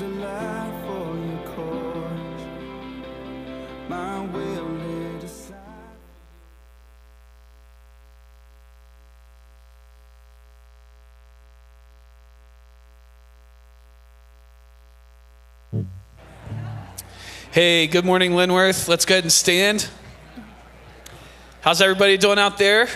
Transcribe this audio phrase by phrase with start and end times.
[0.00, 2.42] For your cause.
[3.86, 5.54] My will aside.
[17.50, 18.88] Hey, good morning, Linworth.
[18.88, 19.86] Let's go ahead and stand.
[21.60, 22.88] How's everybody doing out there?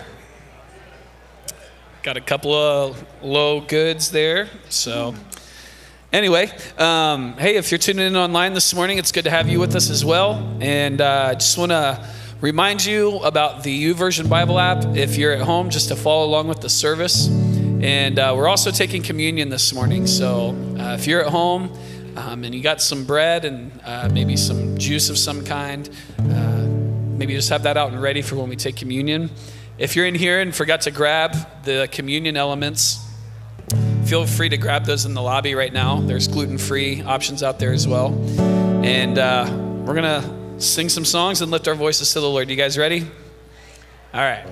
[2.03, 4.49] Got a couple of low goods there.
[4.71, 5.15] So,
[6.15, 6.49] anyway,
[6.79, 9.75] um, hey, if you're tuning in online this morning, it's good to have you with
[9.75, 10.35] us as well.
[10.61, 12.09] And uh, I just want to
[12.41, 16.47] remind you about the YouVersion Bible app if you're at home, just to follow along
[16.47, 17.27] with the service.
[17.27, 20.07] And uh, we're also taking communion this morning.
[20.07, 21.77] So, uh, if you're at home,
[22.17, 26.65] um, and you got some bread and uh, maybe some juice of some kind, uh,
[27.19, 29.31] maybe just have that out and ready for when we take communion.
[29.79, 33.04] If you're in here and forgot to grab the communion elements,
[34.05, 36.01] feel free to grab those in the lobby right now.
[36.01, 38.13] There's gluten free options out there as well.
[38.85, 39.47] And uh,
[39.85, 42.51] we're going to sing some songs and lift our voices to the Lord.
[42.51, 43.11] You guys ready?
[44.13, 44.45] All right.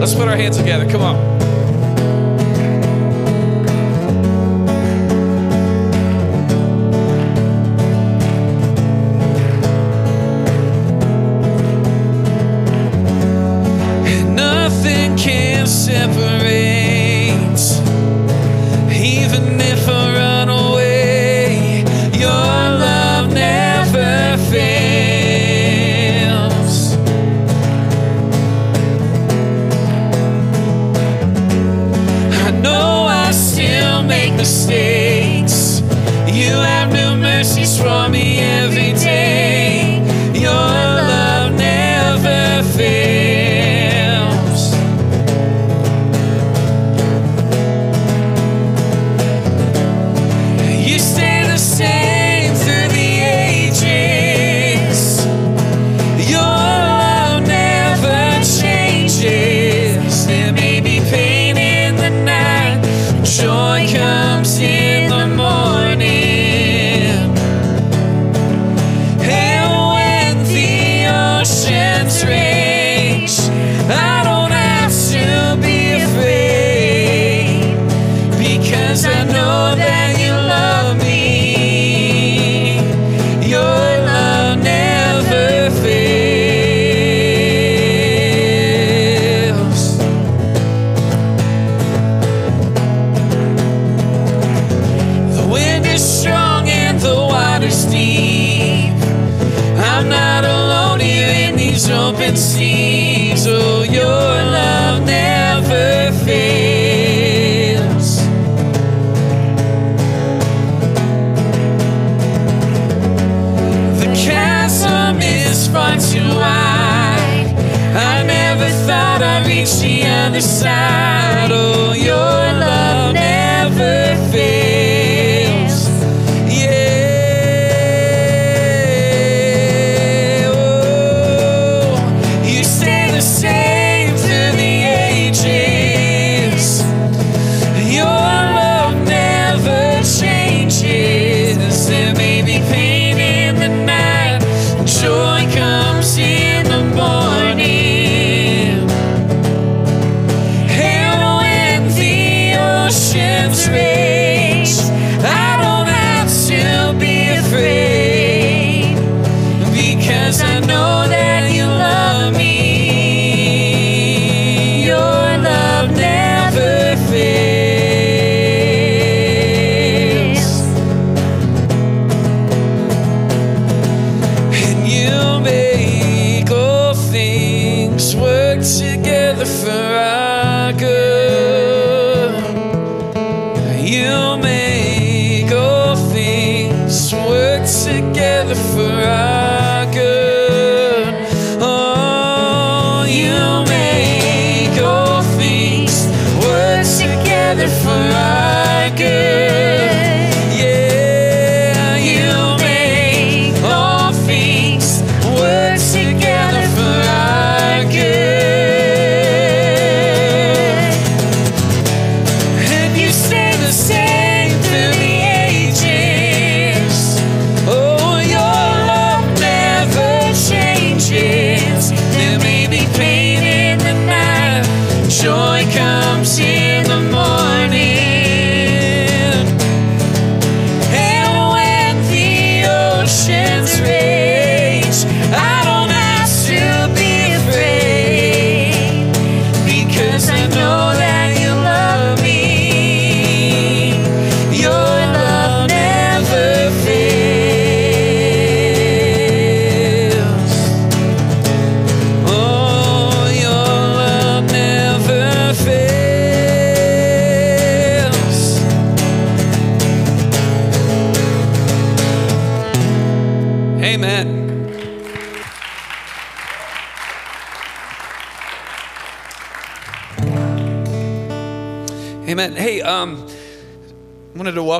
[0.00, 0.88] Let's put our hands together.
[0.90, 1.35] Come on.
[16.12, 16.55] Separate,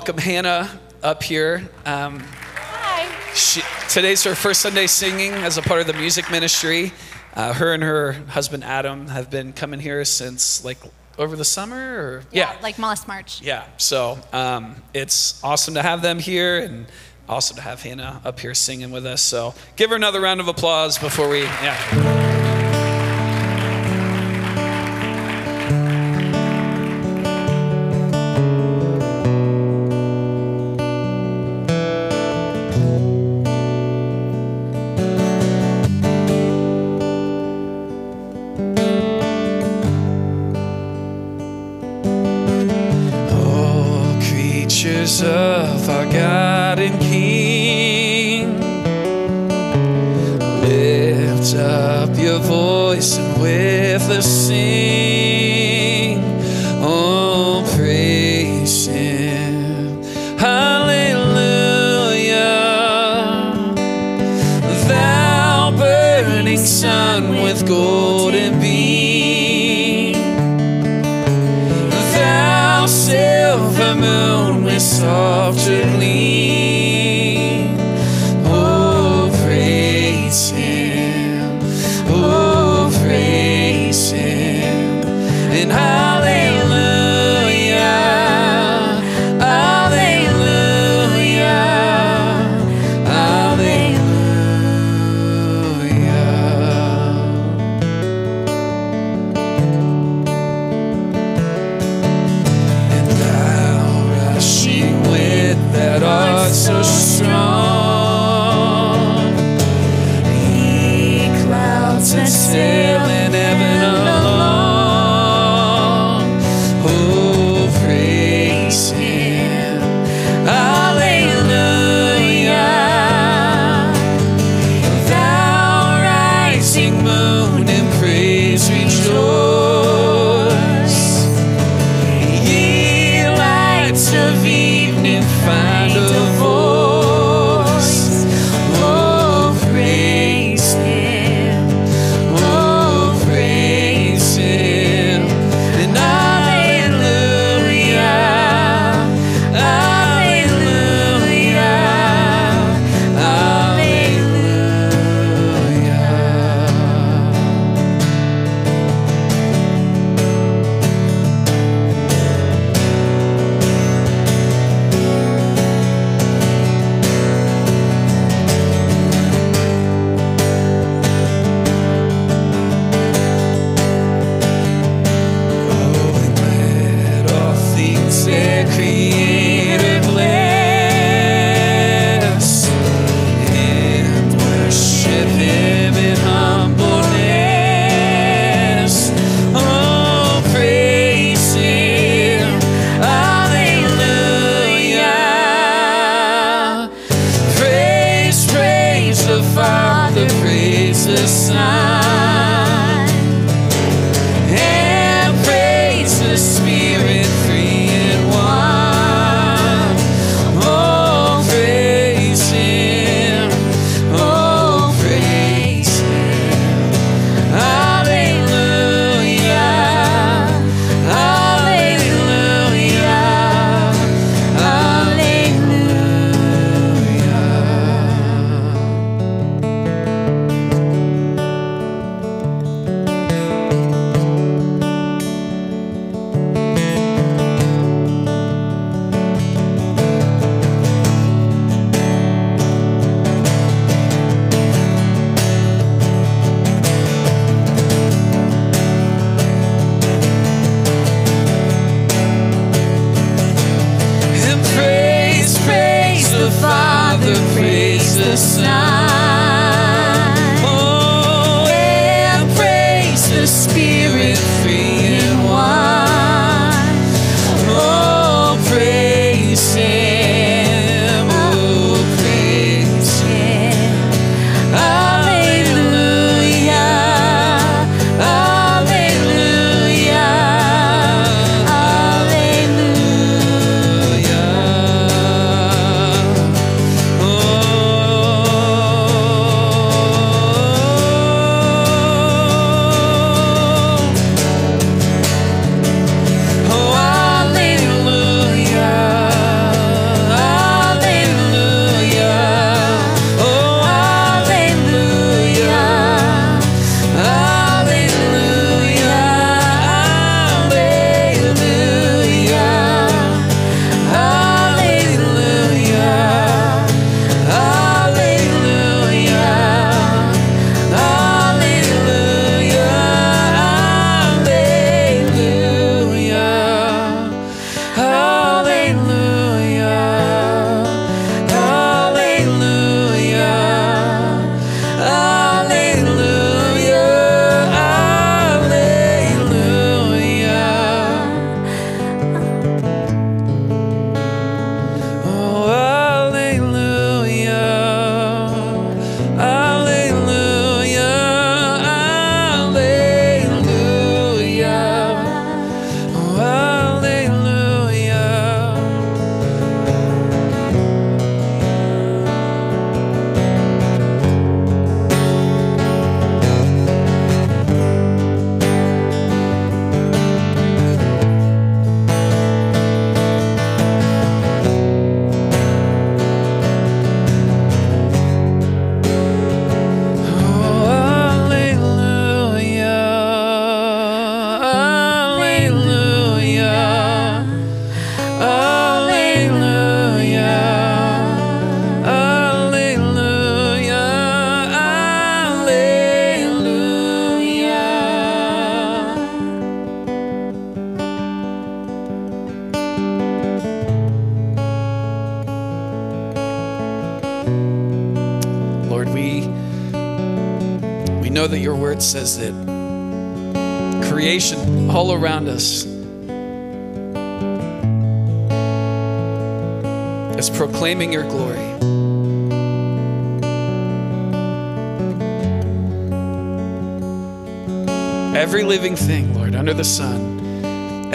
[0.06, 0.70] welcome Hannah
[1.02, 1.68] up here.
[1.84, 3.32] Um, Hi.
[3.34, 6.92] She, today's her first Sunday singing as a part of the music ministry.
[7.34, 10.78] Uh, her and her husband Adam have been coming here since like
[11.18, 12.62] over the summer or yeah, yeah.
[12.62, 13.42] like last March.
[13.42, 13.66] Yeah.
[13.78, 16.86] So um, it's awesome to have them here and
[17.28, 19.22] awesome to have Hannah up here singing with us.
[19.22, 22.45] So give her another round of applause before we yeah.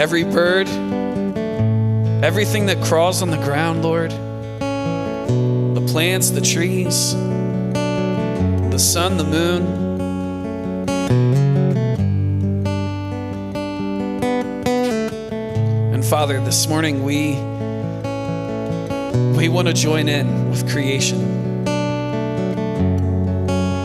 [0.02, 0.66] Every bird,
[2.24, 9.80] everything that crawls on the ground, Lord, the plants, the trees, the sun, the moon,
[15.94, 17.36] And Father, this morning we
[19.38, 21.64] we want to join in with creation.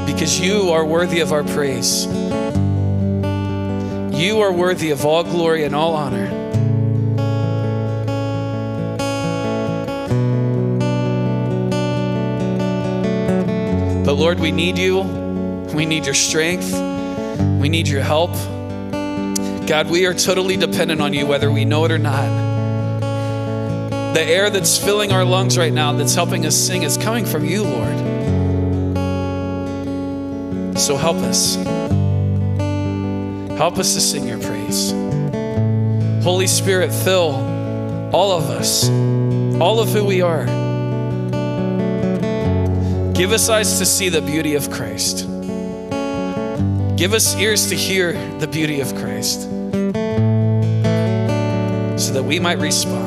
[0.08, 2.08] Because you are worthy of our praise.
[4.18, 6.28] You are worthy of all glory and all honor.
[14.04, 15.02] But Lord, we need you.
[15.76, 16.74] We need your strength.
[17.62, 18.32] We need your help.
[19.68, 22.28] God, we are totally dependent on you, whether we know it or not.
[24.16, 27.46] The air that's filling our lungs right now, that's helping us sing, is coming from
[27.46, 27.98] you, Lord.
[30.80, 31.77] So help us.
[33.58, 34.92] Help us to sing your praise.
[36.24, 37.32] Holy Spirit, fill
[38.14, 38.88] all of us,
[39.60, 40.46] all of who we are.
[43.14, 45.26] Give us eyes to see the beauty of Christ.
[46.98, 49.42] Give us ears to hear the beauty of Christ
[52.00, 53.07] so that we might respond.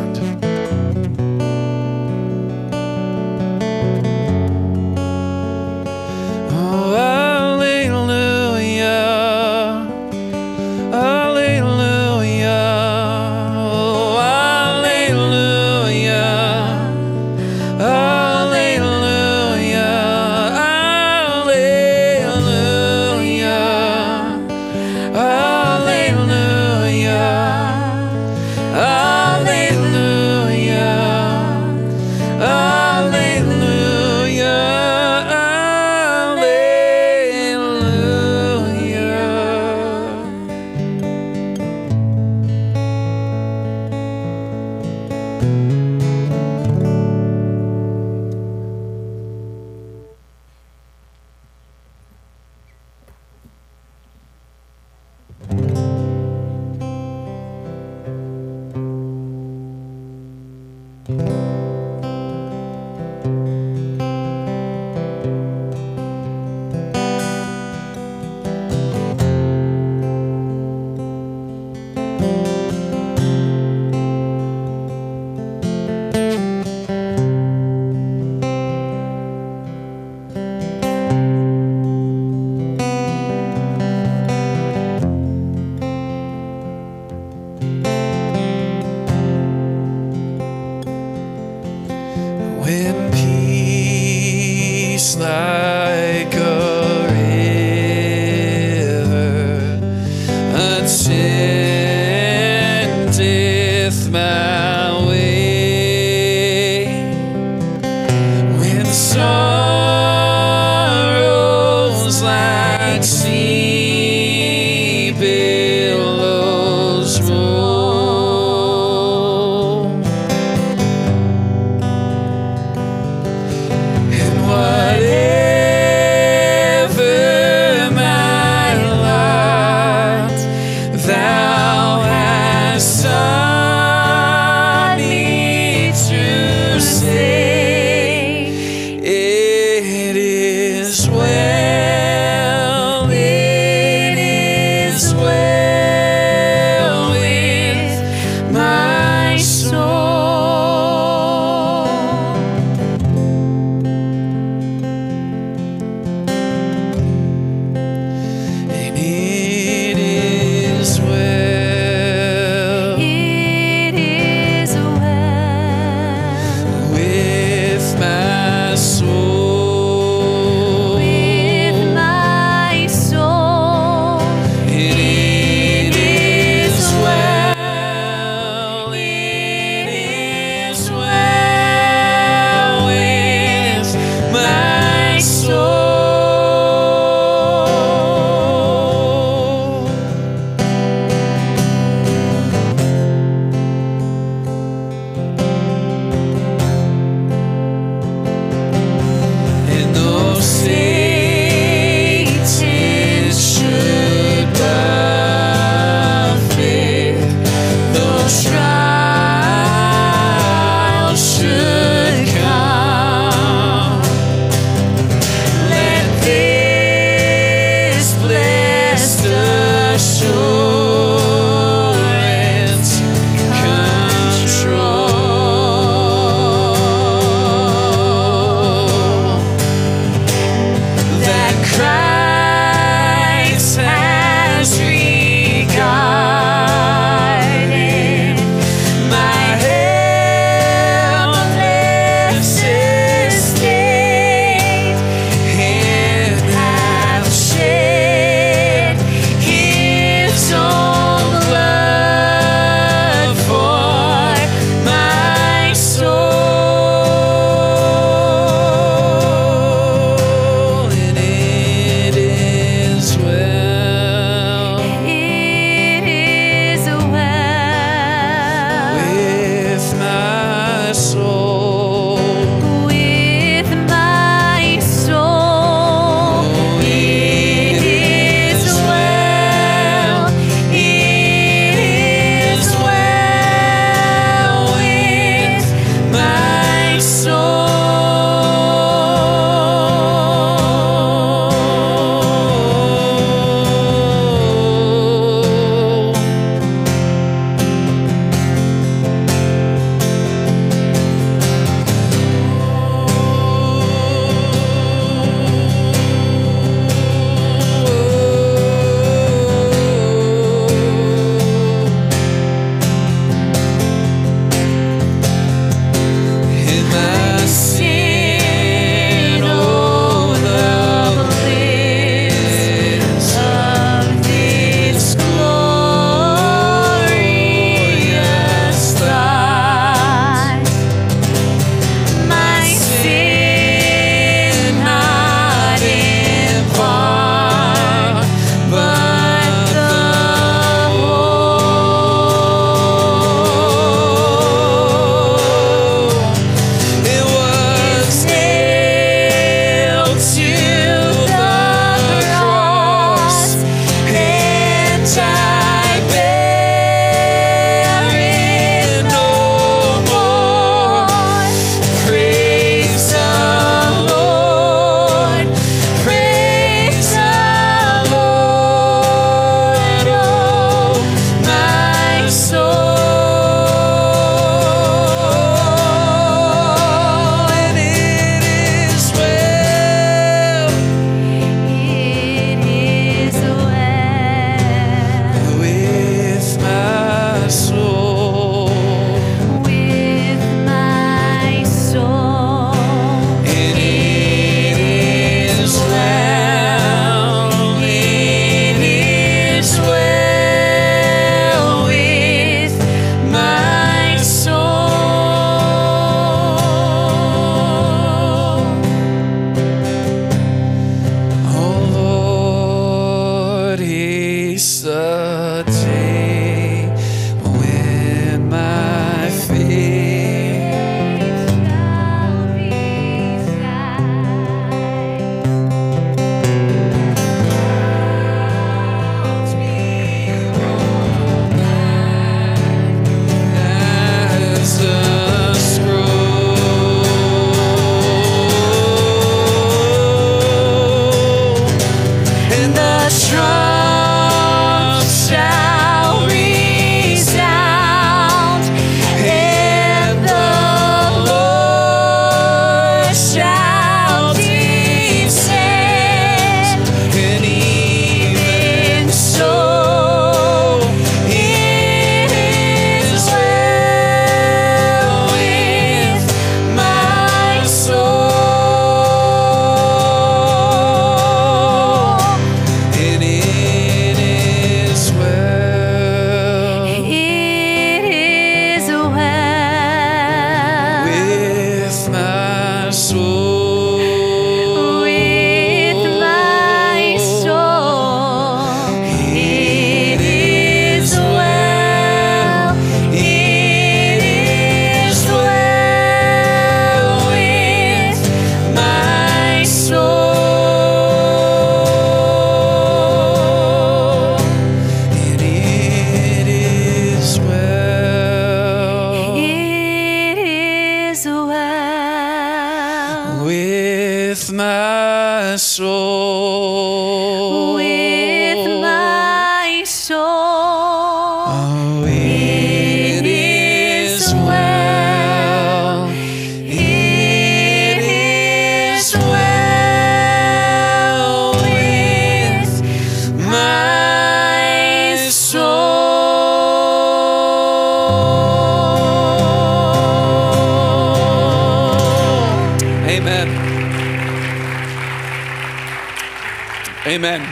[516.40, 517.79] Soul.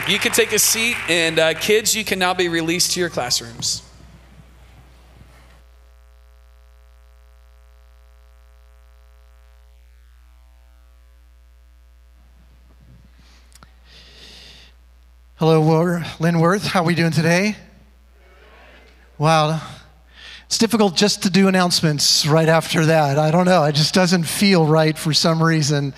[0.09, 3.11] You can take a seat, and uh, kids, you can now be released to your
[3.11, 3.83] classrooms.
[15.35, 16.67] Hello, War- Linworth.
[16.69, 17.55] How are we doing today?
[19.19, 19.61] Wow.
[20.47, 23.19] It's difficult just to do announcements right after that.
[23.19, 23.63] I don't know.
[23.65, 25.93] It just doesn't feel right for some reason.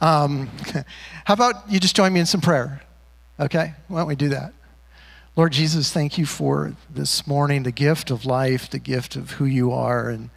[0.00, 0.50] Um,
[1.24, 2.83] how about you just join me in some prayer?
[3.38, 3.74] Okay?
[3.88, 4.52] Why don't we do that?
[5.36, 9.44] Lord Jesus, thank you for this morning, the gift of life, the gift of who
[9.44, 10.30] you are, and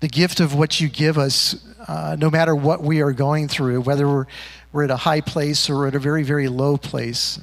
[0.00, 3.82] the gift of what you give us, uh, no matter what we are going through,
[3.82, 4.26] whether we're,
[4.72, 7.38] we're at a high place or at a very, very low place.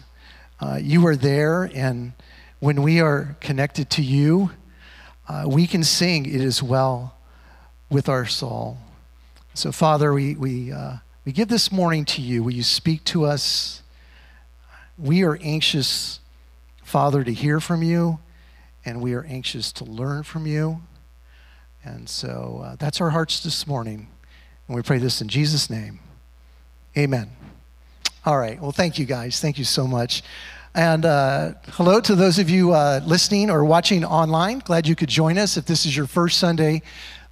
[0.60, 2.12] Uh, you are there, and
[2.60, 4.52] when we are connected to you,
[5.30, 7.16] uh, we can sing It Is Well
[7.90, 8.78] with our soul.
[9.54, 12.44] So, Father, we, we, uh, we give this morning to you.
[12.44, 13.82] Will you speak to us?
[14.98, 16.20] We are anxious,
[16.84, 18.20] Father, to hear from you,
[18.86, 20.82] and we are anxious to learn from you.
[21.84, 24.08] And so uh, that's our hearts this morning.
[24.68, 26.00] And we pray this in Jesus' name.
[26.98, 27.32] Amen.
[28.26, 28.62] All right.
[28.62, 29.40] Well, thank you guys.
[29.40, 30.24] Thank you so much.
[30.76, 34.60] And uh, hello to those of you uh, listening or watching online.
[34.60, 36.82] Glad you could join us if this is your first Sunday.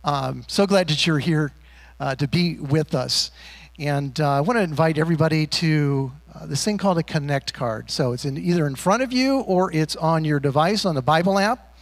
[0.03, 1.51] Um, so glad that you're here
[1.99, 3.31] uh, to be with us.
[3.77, 7.89] And uh, I want to invite everybody to uh, this thing called a Connect card.
[7.91, 11.01] So it's in, either in front of you or it's on your device on the
[11.01, 11.75] Bible app.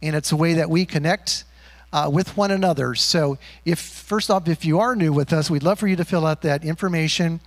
[0.00, 1.44] And it's a way that we connect
[1.92, 2.94] uh, with one another.
[2.94, 6.04] So, if first off, if you are new with us, we'd love for you to
[6.04, 7.40] fill out that information.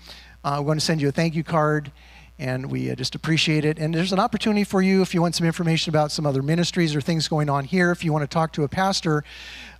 [0.43, 1.91] Uh, we're going to send you a thank you card,
[2.39, 3.77] and we uh, just appreciate it.
[3.77, 6.95] And there's an opportunity for you if you want some information about some other ministries
[6.95, 9.23] or things going on here, if you want to talk to a pastor,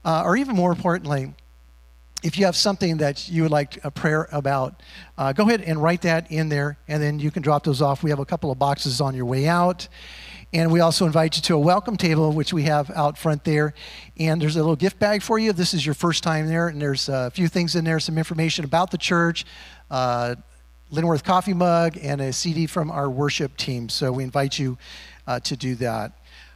[0.06, 1.34] uh, or even more importantly,
[2.24, 4.82] if you have something that you would like a prayer about,
[5.18, 8.04] uh, go ahead and write that in there, and then you can drop those off.
[8.04, 9.88] We have a couple of boxes on your way out.
[10.54, 13.74] And we also invite you to a welcome table, which we have out front there.
[14.18, 16.68] And there's a little gift bag for you this is your first time there.
[16.68, 19.46] And there's a few things in there, some information about the church,
[19.90, 20.36] uh,
[20.92, 23.88] Linworth coffee mug, and a CD from our worship team.
[23.88, 24.78] So we invite you
[25.26, 26.12] uh, to do that.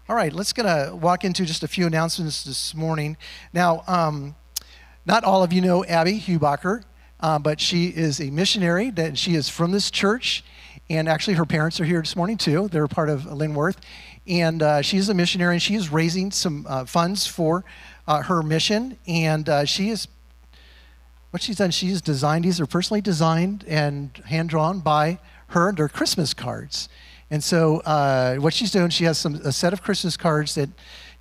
[0.09, 3.15] All right, let's gonna walk into just a few announcements this morning.
[3.53, 4.35] Now, um,
[5.05, 6.83] not all of you know Abby Hubacher,
[7.19, 8.89] uh, but she is a missionary.
[8.89, 10.43] That she is from this church,
[10.89, 12.67] and actually her parents are here this morning too.
[12.69, 13.77] They're part of Linworth,
[14.27, 17.63] and uh, she's a missionary, and she is raising some uh, funds for
[18.07, 18.97] uh, her mission.
[19.07, 20.07] And uh, she is
[21.29, 21.71] what she's done.
[21.71, 25.71] She's designed these are personally designed and hand drawn by her.
[25.71, 26.89] They're Christmas cards.
[27.29, 30.69] And so uh, what she's doing, she has some a set of Christmas cards that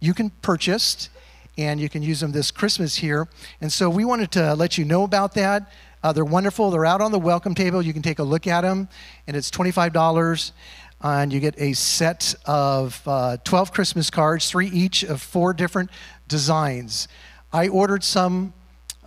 [0.00, 1.08] you can purchase
[1.56, 3.28] and you can use them this Christmas here.
[3.60, 5.70] And so we wanted to let you know about that.
[6.02, 6.70] Uh, they're wonderful.
[6.70, 7.80] They're out on the welcome table.
[7.80, 8.88] You can take a look at them,
[9.26, 10.52] and it's $25.
[11.00, 15.90] And you get a set of uh, 12 Christmas cards, three each of four different
[16.28, 17.08] designs.
[17.52, 18.52] I ordered some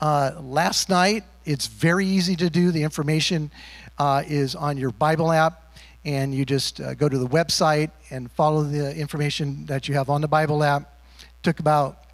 [0.01, 1.23] uh, last night.
[1.45, 2.71] It's very easy to do.
[2.71, 3.51] The information
[3.97, 8.31] uh, is on your Bible app, and you just uh, go to the website and
[8.31, 10.99] follow the information that you have on the Bible app.
[11.43, 12.06] Took about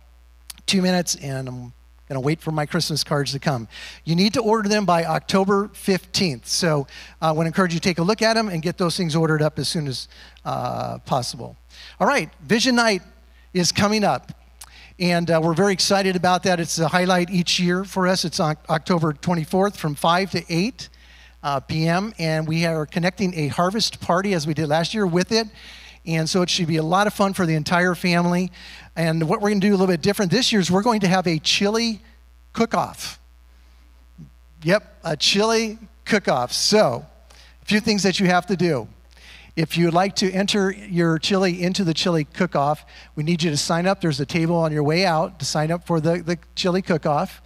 [0.65, 1.73] two minutes, and I'm
[2.10, 3.67] going to wait for my Christmas cards to come.
[4.04, 6.45] You need to order them by October 15th.
[6.45, 6.88] So
[7.21, 9.15] uh, I to encourage you to take a look at them and get those things
[9.15, 10.08] ordered up as soon as
[10.45, 11.56] uh, possible.
[11.99, 13.02] All right, Vision Night
[13.54, 14.32] is coming up.
[14.99, 16.60] And uh, we're very excited about that.
[16.60, 18.26] It's a highlight each year for us.
[18.26, 20.89] It's on October 24th from 5 to 8
[21.41, 22.13] uh, p.m.
[22.19, 25.47] And we are connecting a harvest party as we did last year with it.
[26.06, 28.52] And so it should be a lot of fun for the entire family.
[28.96, 31.00] And what we're going to do a little bit different this year is we're going
[31.02, 32.02] to have a chili
[32.52, 33.20] cook off.
[34.63, 36.52] Yep, a chili cook off.
[36.52, 37.06] So,
[37.62, 38.88] a few things that you have to do.
[39.56, 42.86] If you'd like to enter your chili into the chili cook off,
[43.16, 44.02] we need you to sign up.
[44.02, 47.06] There's a table on your way out to sign up for the, the chili cook
[47.06, 47.42] off.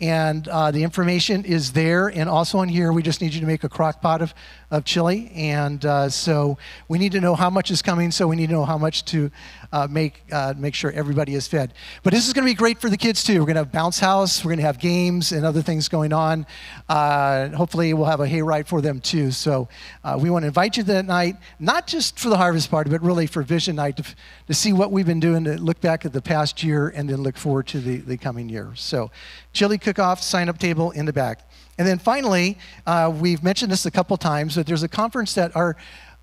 [0.00, 2.92] And uh, the information is there and also in here.
[2.92, 4.34] We just need you to make a crock pot of,
[4.70, 5.30] of chili.
[5.34, 8.52] And uh, so we need to know how much is coming, so we need to
[8.52, 9.30] know how much to
[9.74, 11.74] uh, make, uh, make sure everybody is fed.
[12.04, 13.40] But this is going to be great for the kids too.
[13.40, 16.12] We're going to have bounce house, we're going to have games and other things going
[16.12, 16.46] on.
[16.88, 19.32] Uh, hopefully, we'll have a hayride for them too.
[19.32, 19.68] So
[20.04, 23.02] uh, we want to invite you that night, not just for the harvest party, but
[23.02, 24.04] really for Vision Night to,
[24.46, 27.22] to see what we've been doing, to look back at the past year, and then
[27.22, 28.70] look forward to the, the coming year.
[28.76, 29.10] So,
[29.52, 31.50] chili cook-off, sign-up table in the back.
[31.78, 35.56] And then finally, uh, we've mentioned this a couple times, but there's a conference that
[35.56, 35.76] our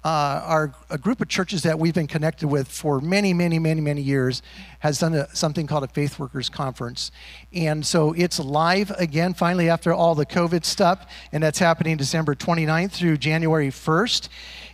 [0.04, 3.82] uh, our a group of churches that we've been connected with for many, many, many,
[3.82, 4.42] many years
[4.80, 7.12] has done a, something called a Faith Workers Conference,
[7.54, 12.34] and so it's live again finally after all the COVID stuff, and that's happening December
[12.34, 14.30] 29th through January 1st.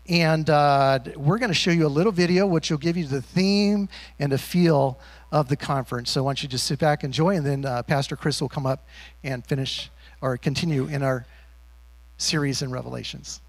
[0.09, 3.21] And uh, we're going to show you a little video which will give you the
[3.21, 4.97] theme and the feel
[5.33, 6.11] of the conference.
[6.11, 8.49] So why don't you just sit back, and enjoy, and then uh, Pastor Chris will
[8.49, 8.87] come up
[9.23, 9.89] and finish
[10.21, 11.25] or continue in our
[12.17, 13.41] series in Revelations.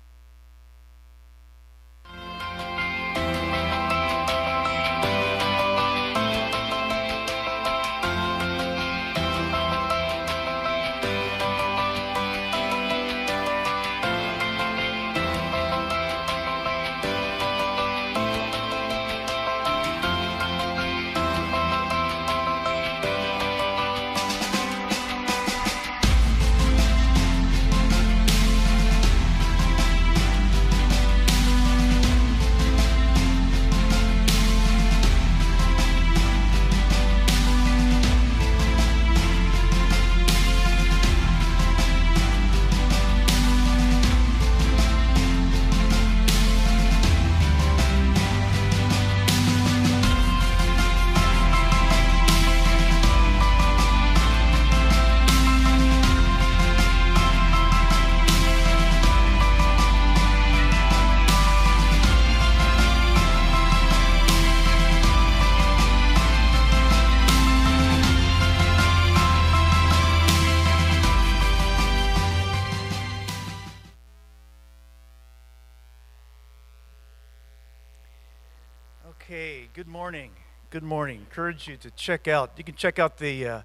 [80.88, 81.18] Morning.
[81.18, 82.52] Encourage you to check out.
[82.56, 83.58] You can check out the, uh,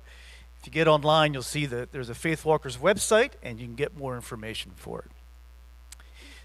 [0.59, 3.75] if you get online, you'll see that there's a Faith Walkers website and you can
[3.75, 5.11] get more information for it.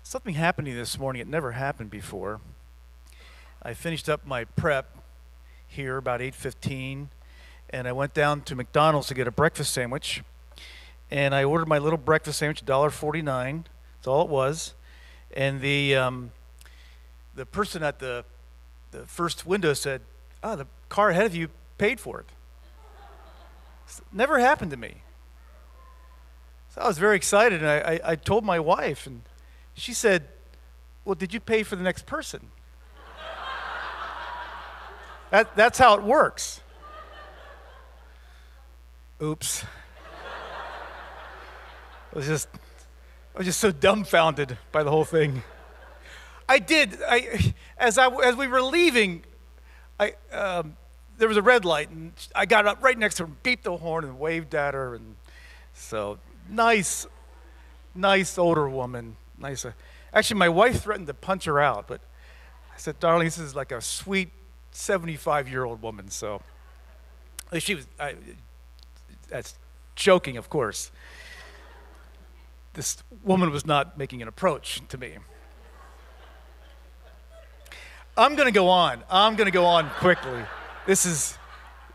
[0.04, 1.20] Something happened to me this morning.
[1.20, 2.40] It never happened before.
[3.60, 4.96] I finished up my prep
[5.66, 7.08] here about 8:15
[7.70, 10.22] and I went down to McDonald's to get a breakfast sandwich.
[11.10, 13.64] And I ordered my little breakfast sandwich, $1.49.
[13.96, 14.74] That's all it was.
[15.34, 16.30] And the um,
[17.34, 18.24] the person at the
[18.92, 20.17] the first window said, "Ah,
[20.52, 22.26] oh, the car ahead of you paid for it."
[24.12, 25.02] Never happened to me.
[26.74, 29.22] So I was very excited, and I, I, I, told my wife, and
[29.74, 30.28] she said,
[31.04, 32.50] "Well, did you pay for the next person?"
[35.30, 36.61] that, that's how it works.
[39.22, 39.64] Oops.
[42.12, 42.48] I was just,
[43.34, 45.42] I was just so dumbfounded by the whole thing.
[46.48, 46.98] I did.
[47.06, 49.24] I, as, I, as we were leaving,
[49.98, 50.76] I, um,
[51.18, 53.76] there was a red light, and I got up right next to her, beeped the
[53.76, 54.94] horn, and waved at her.
[54.94, 55.16] And
[55.74, 57.06] so, nice,
[57.94, 59.16] nice older woman.
[59.37, 59.64] Nice.
[59.64, 59.72] Uh,
[60.12, 62.00] actually, my wife threatened to punch her out, but
[62.72, 64.30] I said, "Darling, this is like a sweet
[64.72, 66.42] 75-year-old woman." So,
[67.58, 67.87] she was.
[67.98, 68.14] I,
[69.28, 69.56] that's
[69.96, 70.90] joking, of course.
[72.74, 75.16] This woman was not making an approach to me.
[78.18, 79.02] I'm going to go on.
[79.09, 80.42] I'm going to go on quickly.
[80.87, 81.38] This is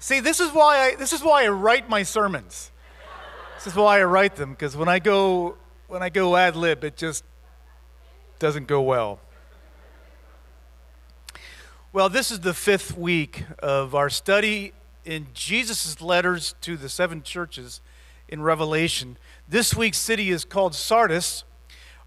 [0.03, 2.71] See, this is why I this is why I write my sermons.
[3.55, 5.55] This is why I write them because when I go
[5.87, 7.23] when I go ad lib it just
[8.37, 9.21] doesn't go well.
[11.93, 14.73] Well, this is the fifth week of our study
[15.05, 17.79] in Jesus' letters to the seven churches
[18.27, 19.17] in Revelation.
[19.47, 21.45] This week's city is called Sardis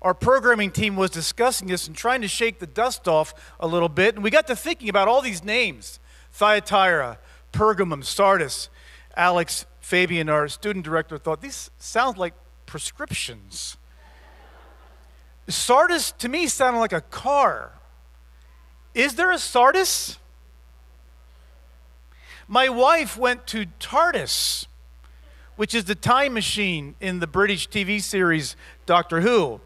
[0.02, 3.88] our programming team was discussing this and trying to shake the dust off a little
[3.88, 4.14] bit.
[4.14, 5.98] And we got to thinking about all these names
[6.32, 7.18] Thyatira,
[7.52, 8.68] Pergamum, Sardis.
[9.16, 12.34] Alex Fabian, our student director, thought these sound like
[12.66, 13.78] prescriptions.
[15.48, 17.72] Sardis to me sounded like a car.
[18.94, 20.18] Is there a Sardis?
[22.48, 24.66] My wife went to TARDIS,
[25.56, 29.60] which is the time machine in the British TV series Doctor Who.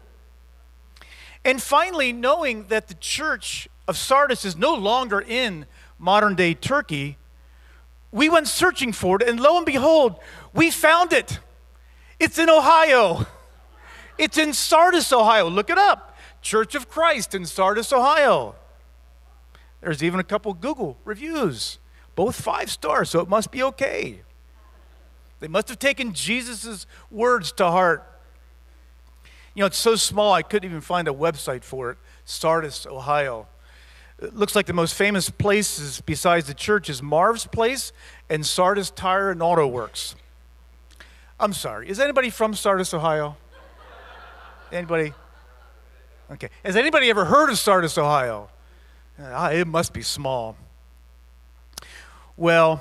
[1.43, 5.65] And finally, knowing that the church of Sardis is no longer in
[5.97, 7.17] modern day Turkey,
[8.11, 10.19] we went searching for it, and lo and behold,
[10.53, 11.39] we found it.
[12.19, 13.25] It's in Ohio.
[14.17, 15.49] It's in Sardis, Ohio.
[15.49, 16.15] Look it up.
[16.41, 18.55] Church of Christ in Sardis, Ohio.
[19.81, 21.79] There's even a couple Google reviews,
[22.15, 24.21] both five stars, so it must be okay.
[25.39, 28.07] They must have taken Jesus' words to heart.
[29.53, 31.97] You know, it's so small I couldn't even find a website for it.
[32.23, 33.47] Sardis, Ohio.
[34.21, 37.91] It looks like the most famous places besides the church is Marv's Place
[38.29, 40.15] and Sardis Tire and Auto Works.
[41.39, 41.89] I'm sorry.
[41.89, 43.35] Is anybody from Sardis, Ohio?
[44.71, 45.13] Anybody?
[46.31, 46.49] Okay.
[46.63, 48.49] Has anybody ever heard of Sardis, Ohio?
[49.19, 50.55] Ah, it must be small.
[52.37, 52.79] Well,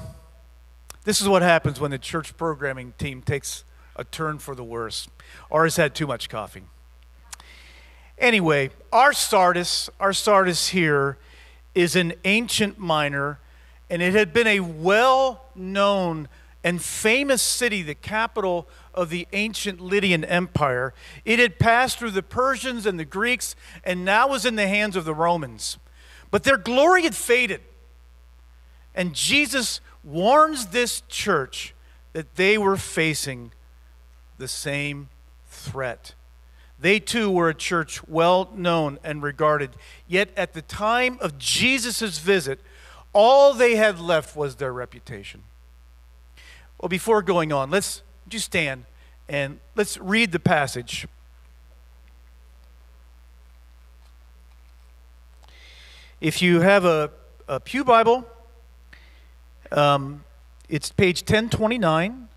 [1.05, 3.65] this is what happens when the church programming team takes
[4.01, 5.09] a turn for the worse
[5.51, 6.63] or has had too much coffee.
[8.19, 11.19] Anyway, our Sardis, our Sardis here
[11.75, 13.39] is an Asia Minor,
[13.91, 16.29] and it had been a well known
[16.63, 20.93] and famous city, the capital of the ancient Lydian Empire.
[21.25, 24.97] It had passed through the Persians and the Greeks and now was in the hands
[24.97, 25.79] of the Romans.
[26.31, 27.63] But their glory had faded.
[28.95, 31.75] And Jesus warns this church
[32.13, 33.53] that they were facing
[34.41, 35.09] the same
[35.47, 36.15] threat.
[36.81, 39.71] They too were a church well known and regarded.
[40.09, 42.59] Yet at the time of Jesus' visit,
[43.13, 45.43] all they had left was their reputation.
[46.81, 48.87] Well, before going on, let's just stand
[49.29, 51.07] and let's read the passage.
[56.21, 57.11] If you have a,
[57.47, 58.27] a Pew Bible,
[59.71, 60.25] um,
[60.69, 62.30] it's page 1029,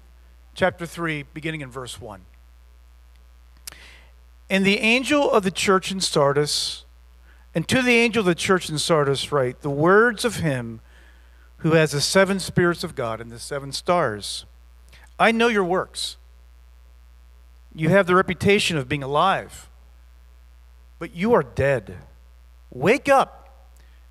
[0.53, 2.21] chapter 3, beginning in verse 1.
[4.49, 6.85] And the angel of the church in Sardis,
[7.55, 10.81] and to the angel of the church in Sardis, write the words of him
[11.57, 14.45] who has the seven spirits of God and the seven stars.
[15.17, 16.17] I know your works.
[17.73, 19.69] You have the reputation of being alive,
[20.99, 21.97] but you are dead.
[22.69, 23.69] Wake up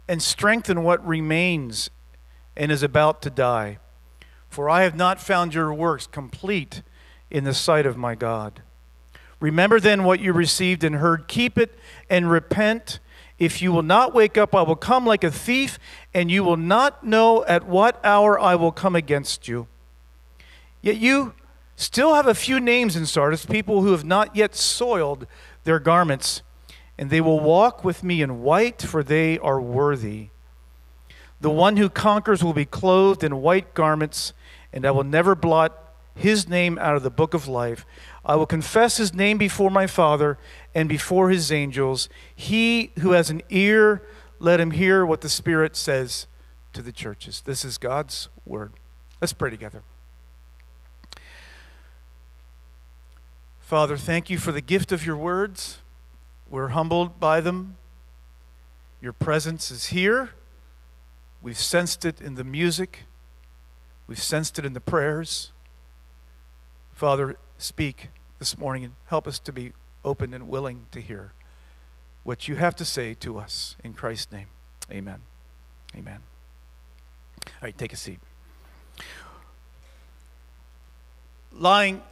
[0.08, 1.90] and strengthen what remains
[2.56, 3.78] and is about to die.
[4.52, 6.82] For I have not found your works complete
[7.30, 8.60] in the sight of my God.
[9.40, 11.74] Remember then what you received and heard, keep it
[12.10, 13.00] and repent.
[13.38, 15.78] If you will not wake up, I will come like a thief,
[16.12, 19.68] and you will not know at what hour I will come against you.
[20.82, 21.32] Yet you
[21.74, 25.26] still have a few names in Sardis, people who have not yet soiled
[25.64, 26.42] their garments,
[26.98, 30.28] and they will walk with me in white, for they are worthy.
[31.42, 34.32] The one who conquers will be clothed in white garments,
[34.72, 35.76] and I will never blot
[36.14, 37.84] his name out of the book of life.
[38.24, 40.38] I will confess his name before my Father
[40.72, 42.08] and before his angels.
[42.32, 44.06] He who has an ear,
[44.38, 46.28] let him hear what the Spirit says
[46.74, 47.42] to the churches.
[47.44, 48.72] This is God's word.
[49.20, 49.82] Let's pray together.
[53.58, 55.78] Father, thank you for the gift of your words.
[56.48, 57.78] We're humbled by them.
[59.00, 60.30] Your presence is here.
[61.42, 63.00] We've sensed it in the music,
[64.06, 65.50] we've sensed it in the prayers.
[66.92, 69.72] Father, speak this morning and help us to be
[70.04, 71.32] open and willing to hear
[72.22, 73.76] what you have to say to us.
[73.82, 74.46] In Christ's name,
[74.90, 75.20] amen.
[75.96, 76.20] Amen.
[77.46, 78.20] All right, take a seat.
[81.52, 82.02] Lying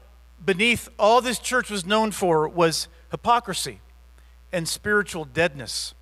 [0.45, 3.81] beneath all this church was known for was hypocrisy
[4.53, 5.95] and spiritual deadness.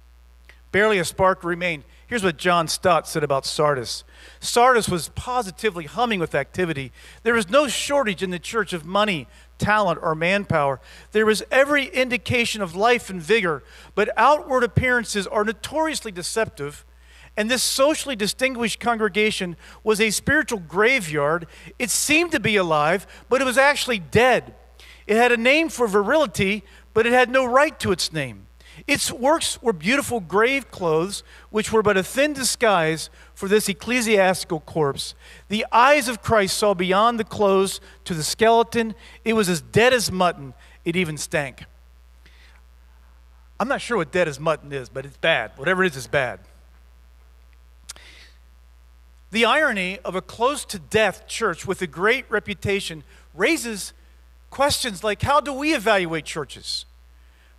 [0.73, 1.85] Barely a spark remained.
[2.09, 4.03] Here's what John Stott said about Sardis
[4.41, 6.91] Sardis was positively humming with activity.
[7.23, 9.29] There was no shortage in the church of money,
[9.59, 10.81] talent, or manpower.
[11.13, 13.63] There was every indication of life and vigor,
[13.95, 16.87] but outward appearances are notoriously deceptive.
[17.37, 21.47] And this socially distinguished congregation was a spiritual graveyard.
[21.79, 24.55] It seemed to be alive, but it was actually dead.
[25.07, 28.48] It had a name for virility, but it had no right to its name.
[28.89, 34.61] Its works were beautiful grave clothes, which were but a thin disguise for this ecclesiastical
[34.61, 35.15] corpse.
[35.49, 38.95] The eyes of Christ saw beyond the clothes to the skeleton.
[39.27, 40.55] It was as dead as mutton,
[40.87, 41.65] it even stank.
[43.61, 45.51] I'm not sure what dead as mutton is, but it's bad.
[45.57, 46.41] Whatever it is, it's bad.
[49.31, 53.93] The irony of a close to death church with a great reputation raises
[54.49, 56.87] questions like how do we evaluate churches?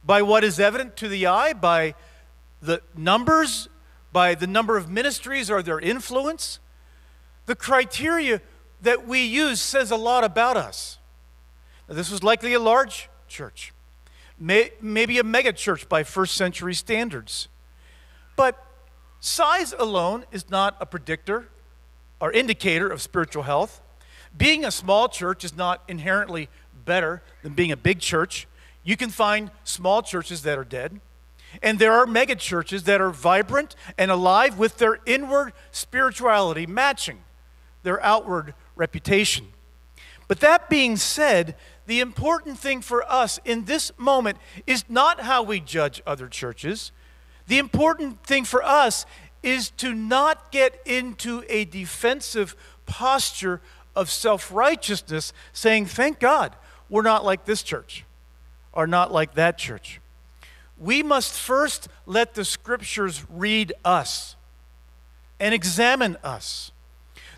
[0.10, 1.94] By what is evident to the eye, by
[2.64, 3.70] the numbers,
[4.12, 6.58] by the number of ministries or their influence.
[7.46, 8.42] The criteria
[8.82, 10.98] that we use says a lot about us.
[11.88, 13.72] Now, this was likely a large church,
[14.40, 17.48] may, maybe a mega church by first century standards.
[18.36, 18.58] But
[19.20, 21.50] size alone is not a predictor
[22.20, 23.80] or indicator of spiritual health.
[24.36, 26.50] Being a small church is not inherently
[26.84, 28.48] better than being a big church.
[28.90, 31.00] You can find small churches that are dead.
[31.62, 37.20] And there are mega churches that are vibrant and alive with their inward spirituality matching
[37.84, 39.50] their outward reputation.
[40.28, 45.44] But that being said, the important thing for us in this moment is not how
[45.44, 46.92] we judge other churches.
[47.46, 49.06] The important thing for us
[49.44, 52.56] is to not get into a defensive
[52.88, 53.62] posture
[53.96, 56.56] of self righteousness, saying, Thank God
[56.90, 58.04] we're not like this church
[58.74, 60.00] or not like that church.
[60.78, 64.36] We must first let the scriptures read us
[65.40, 66.72] and examine us.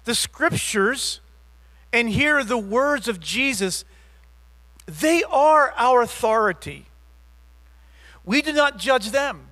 [0.03, 1.21] The scriptures
[1.93, 3.85] and hear the words of Jesus,
[4.85, 6.85] they are our authority.
[8.23, 9.47] We do not judge them,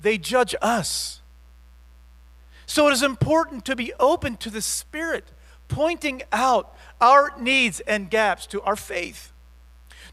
[0.00, 1.20] they judge us.
[2.66, 5.24] So it is important to be open to the Spirit,
[5.66, 9.32] pointing out our needs and gaps to our faith,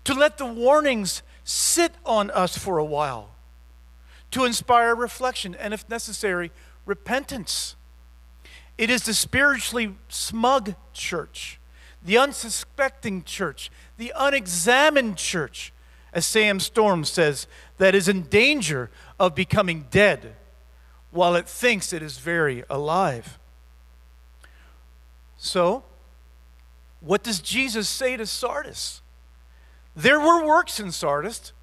[0.08, 3.32] to let the warnings sit on us for a while,
[4.32, 6.50] to inspire reflection and, if necessary,
[6.86, 7.76] repentance.
[8.78, 11.60] It is the spiritually smug church,
[12.02, 15.74] the unsuspecting church, the unexamined church,
[16.14, 17.46] as Sam Storm says,
[17.78, 18.90] that is in danger
[19.20, 20.38] of becoming dead
[21.12, 23.38] while it thinks it is very alive.
[25.36, 25.84] So,
[27.02, 29.02] what does Jesus say to Sardis?
[29.98, 31.54] There were works in Sardis,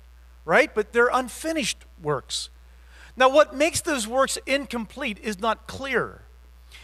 [0.45, 0.75] right?
[0.75, 2.51] But they're unfinished works.
[3.17, 6.23] Now, what makes those works incomplete is not clear.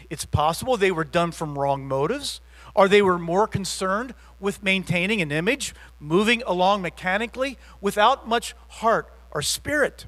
[0.09, 2.41] It's possible they were done from wrong motives,
[2.73, 9.13] or they were more concerned with maintaining an image, moving along mechanically without much heart
[9.33, 10.07] or spirit.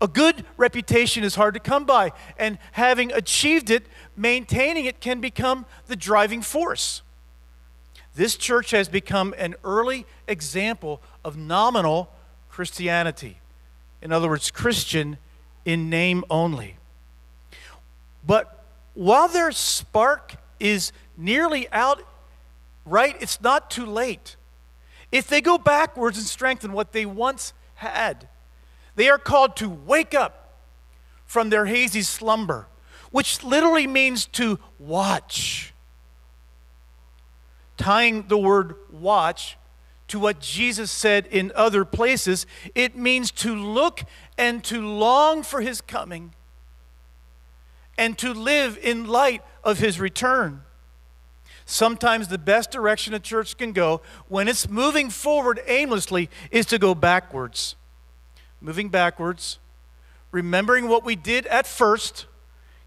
[0.00, 5.20] A good reputation is hard to come by, and having achieved it, maintaining it can
[5.20, 7.03] become the driving force.
[8.14, 12.10] This church has become an early example of nominal
[12.48, 13.40] Christianity.
[14.00, 15.18] In other words, Christian
[15.64, 16.76] in name only.
[18.24, 22.02] But while their spark is nearly out,
[22.84, 24.36] right, it's not too late.
[25.10, 28.28] If they go backwards and strengthen what they once had,
[28.94, 30.60] they are called to wake up
[31.26, 32.68] from their hazy slumber,
[33.10, 35.73] which literally means to watch.
[37.76, 39.56] Tying the word watch
[40.08, 44.02] to what Jesus said in other places, it means to look
[44.36, 46.34] and to long for his coming
[47.96, 50.62] and to live in light of his return.
[51.64, 56.78] Sometimes the best direction a church can go when it's moving forward aimlessly is to
[56.78, 57.76] go backwards
[58.64, 59.58] moving backwards,
[60.32, 62.26] remembering what we did at first,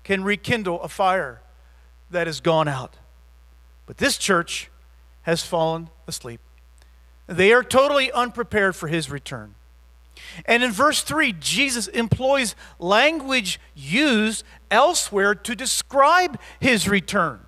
[0.03, 1.41] can rekindle a fire
[2.09, 2.95] that has gone out.
[3.85, 4.71] But this church
[5.27, 6.39] has fallen asleep.
[7.27, 9.55] They are totally unprepared for his return.
[10.45, 17.41] And in verse 3, Jesus employs language used elsewhere to describe his return.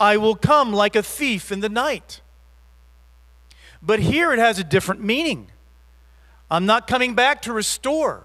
[0.00, 2.22] I will come like a thief in the night.
[3.82, 5.50] But here it has a different meaning.
[6.50, 8.24] I'm not coming back to restore,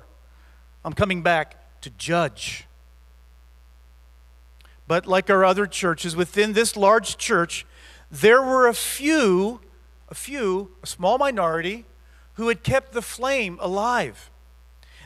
[0.86, 2.68] I'm coming back to judge.
[4.88, 7.66] But like our other churches, within this large church,
[8.12, 9.62] there were a few,
[10.10, 11.86] a few, a small minority,
[12.34, 14.30] who had kept the flame alive.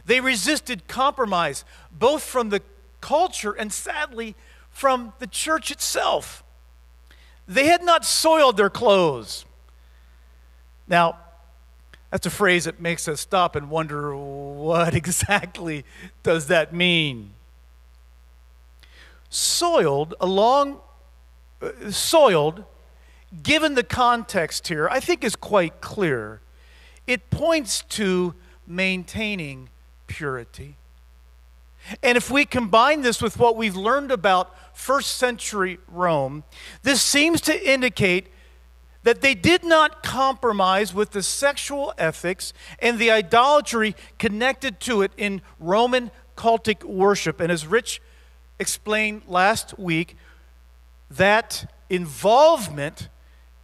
[0.06, 2.62] They resisted compromise, both from the
[3.02, 4.36] culture and sadly
[4.70, 6.44] from the church itself.
[7.48, 9.46] They had not soiled their clothes.
[10.88, 11.18] Now,
[12.12, 15.86] that's a phrase that makes us stop and wonder what exactly
[16.24, 17.32] does that mean?
[19.30, 20.80] Soiled along
[21.62, 22.64] uh, soiled
[23.44, 26.42] given the context here I think is quite clear.
[27.08, 28.36] It points to
[28.68, 29.70] maintaining
[30.08, 30.76] purity.
[32.04, 36.44] And if we combine this with what we've learned about first century Rome,
[36.84, 38.28] this seems to indicate
[39.04, 45.12] that they did not compromise with the sexual ethics and the idolatry connected to it
[45.18, 47.40] in Roman cultic worship.
[47.40, 48.02] And as Rich
[48.60, 50.16] explained last week,
[51.10, 53.10] that involvement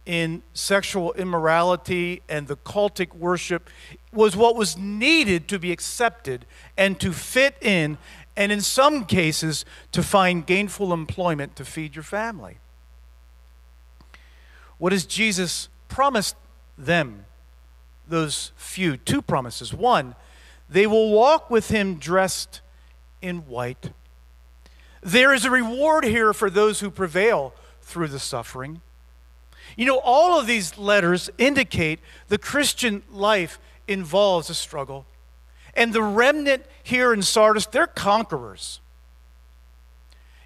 [0.06, 3.68] in sexual immorality and the cultic worship
[4.12, 6.46] was what was needed to be accepted
[6.78, 7.98] and to fit in,
[8.36, 12.58] and in some cases, to find gainful employment to feed your family.
[14.78, 16.36] What has Jesus promised
[16.78, 17.26] them?
[18.08, 19.74] Those few, two promises.
[19.74, 20.14] One,
[20.68, 22.60] they will walk with him dressed
[23.20, 23.90] in white.
[25.02, 28.80] There is a reward here for those who prevail through the suffering.
[29.76, 35.04] You know, all of these letters indicate the Christian life involves a struggle.
[35.74, 38.80] And the remnant here in Sardis, they're conquerors.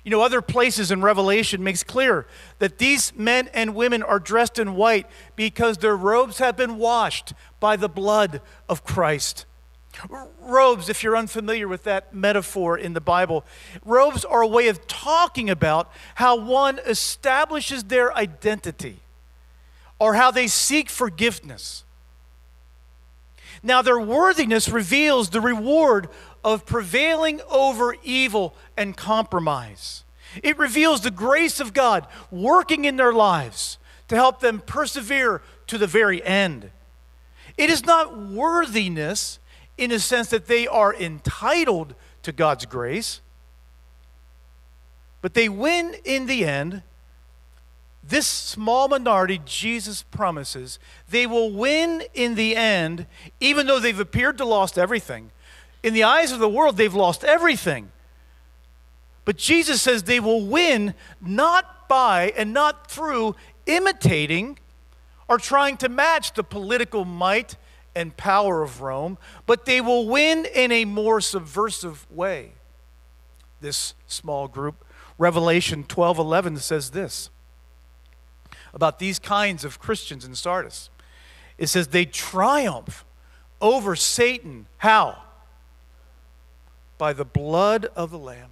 [0.02, 2.26] You know, other places in Revelation makes clear
[2.58, 5.06] that these men and women are dressed in white
[5.36, 9.44] because their robes have been washed by the blood of Christ.
[10.40, 13.44] Robes, if you're unfamiliar with that metaphor in the Bible,
[13.84, 19.00] robes are a way of talking about how one establishes their identity
[20.00, 21.84] or how they seek forgiveness.
[23.62, 26.08] Now, their worthiness reveals the reward
[26.42, 30.04] of prevailing over evil and compromise.
[30.42, 33.78] It reveals the grace of God working in their lives
[34.08, 36.70] to help them persevere to the very end.
[37.58, 39.38] It is not worthiness
[39.76, 43.20] in a sense that they are entitled to God's grace,
[45.20, 46.82] but they win in the end.
[48.10, 53.06] This small minority, Jesus promises, they will win in the end,
[53.38, 55.30] even though they've appeared to lost everything.
[55.84, 57.92] In the eyes of the world, they've lost everything.
[59.24, 63.36] But Jesus says they will win not by and not through
[63.66, 64.58] imitating
[65.28, 67.54] or trying to match the political might
[67.94, 72.54] and power of Rome, but they will win in a more subversive way.
[73.60, 74.84] This small group,
[75.16, 77.30] Revelation 12:11 says this
[78.74, 80.90] about these kinds of Christians in Sardis.
[81.58, 83.04] It says they triumph
[83.60, 84.66] over Satan.
[84.78, 85.22] How?
[86.98, 88.50] By the blood of the Lamb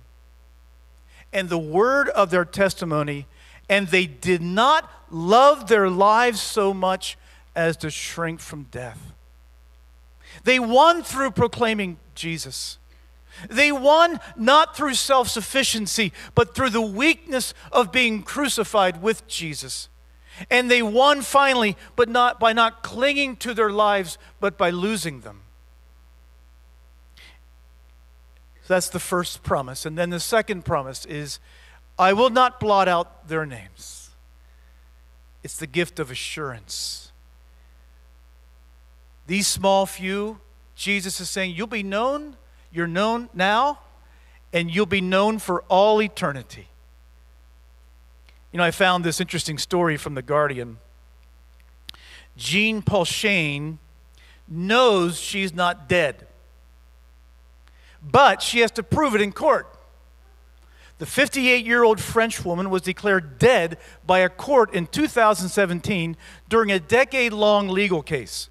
[1.32, 3.26] and the word of their testimony,
[3.68, 7.18] and they did not love their lives so much
[7.54, 9.12] as to shrink from death.
[10.44, 12.78] They won through proclaiming Jesus.
[13.48, 19.88] They won not through self sufficiency, but through the weakness of being crucified with Jesus.
[20.50, 25.20] And they won finally, but not by not clinging to their lives, but by losing
[25.20, 25.42] them.
[28.62, 29.86] So that's the first promise.
[29.86, 31.40] And then the second promise is
[31.98, 34.10] I will not blot out their names.
[35.42, 37.10] It's the gift of assurance.
[39.26, 40.40] These small few,
[40.74, 42.36] Jesus is saying, You'll be known,
[42.70, 43.80] you're known now,
[44.52, 46.68] and you'll be known for all eternity.
[48.58, 50.78] You know, I found this interesting story from The Guardian.
[52.36, 53.78] Jeanne Pouchain
[54.48, 56.26] knows she's not dead,
[58.02, 59.72] but she has to prove it in court.
[60.98, 66.16] The 58 year old French woman was declared dead by a court in 2017
[66.48, 68.50] during a decade long legal case.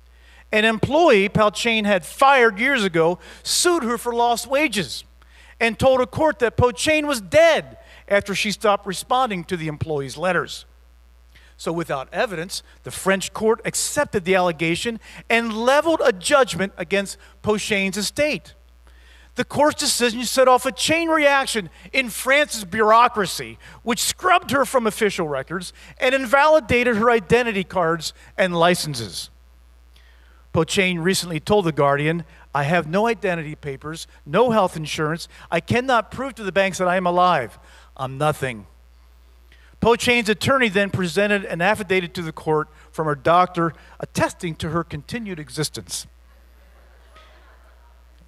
[0.54, 5.04] An employee Pouchain had fired years ago sued her for lost wages
[5.60, 7.78] and told a court that Pouchain was dead
[8.08, 10.66] after she stopped responding to the employee's letters.
[11.58, 15.00] So, without evidence, the French court accepted the allegation
[15.30, 18.54] and leveled a judgment against Pouchain's estate.
[19.38, 24.88] The court's decision set off a chain reaction in France's bureaucracy, which scrubbed her from
[24.88, 29.30] official records and invalidated her identity cards and licenses.
[30.54, 35.28] Pouchain recently told The Guardian, I have no identity papers, no health insurance.
[35.52, 37.60] I cannot prove to the banks that I am alive.
[37.98, 38.68] I'm nothing.
[39.82, 44.84] Pouchain's attorney then presented an affidavit to the court from her doctor attesting to her
[44.84, 46.08] continued existence.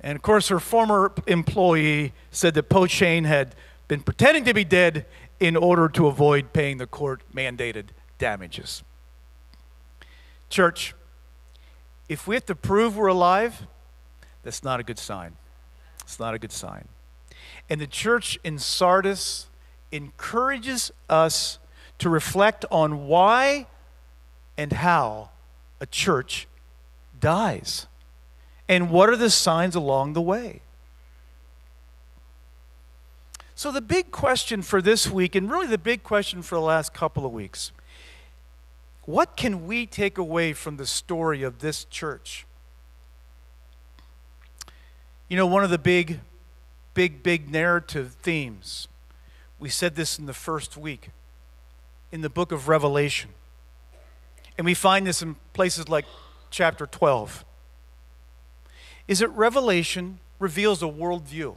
[0.01, 3.55] And of course, her former employee said that Pouchain had
[3.88, 5.05] been pretending to be dead
[5.39, 8.84] in order to avoid paying the court mandated damages.
[10.49, 10.93] Church,
[12.07, 13.67] if we have to prove we're alive,
[14.43, 15.36] that's not a good sign.
[16.01, 16.88] It's not a good sign.
[17.70, 19.49] And the church in Sardis
[19.92, 21.60] encourages us
[22.00, 23.68] to reflect on why
[24.58, 25.30] and how
[25.80, 26.48] a church
[27.20, 27.88] dies
[28.68, 30.62] and what are the signs along the way.
[33.56, 36.94] So, the big question for this week, and really the big question for the last
[36.94, 37.74] couple of weeks,
[39.04, 42.46] what can we take away from the story of this church?
[45.28, 46.22] You know, one of the big,
[46.94, 48.88] big, big narrative themes,
[49.60, 51.10] we said this in the first week,
[52.12, 53.32] in the book of Revelation.
[54.57, 56.05] And we find this in places like
[56.49, 57.45] chapter 12.
[59.07, 61.55] Is that Revelation reveals a worldview.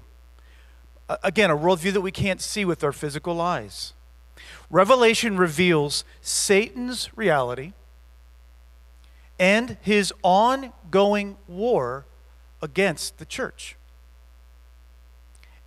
[1.23, 3.93] Again, a worldview that we can't see with our physical eyes.
[4.71, 7.73] Revelation reveals Satan's reality
[9.39, 12.07] and his ongoing war
[12.61, 13.77] against the church.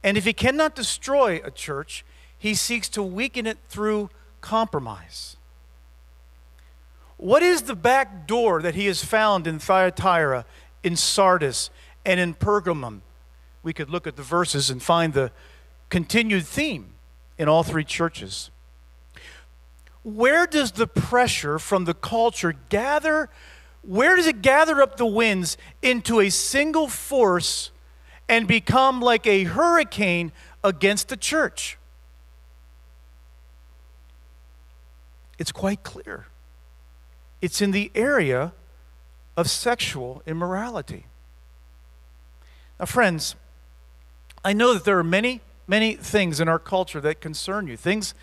[0.04, 2.06] And if he cannot destroy a church,
[2.46, 4.08] he seeks to weaken it through
[4.40, 5.36] compromise.
[7.18, 10.46] What is the back door that he has found in Thyatira,
[10.84, 11.72] in Sardis,
[12.06, 13.02] and in Pergamum?
[13.64, 15.32] We could look at the verses and find the
[15.90, 16.94] continued theme
[17.40, 18.52] in all three churches.
[20.04, 23.32] Where does the pressure from the culture gather?
[23.82, 27.72] Where does it gather up the winds into a single force
[28.30, 30.32] and become like a hurricane
[30.64, 31.80] against the church?
[35.38, 36.28] It's quite clear.
[37.42, 38.54] It's in the area
[39.38, 41.06] of sexual immorality.
[42.80, 43.36] Now, friends,
[44.44, 48.14] I know that there are many, many things in our culture that concern you, things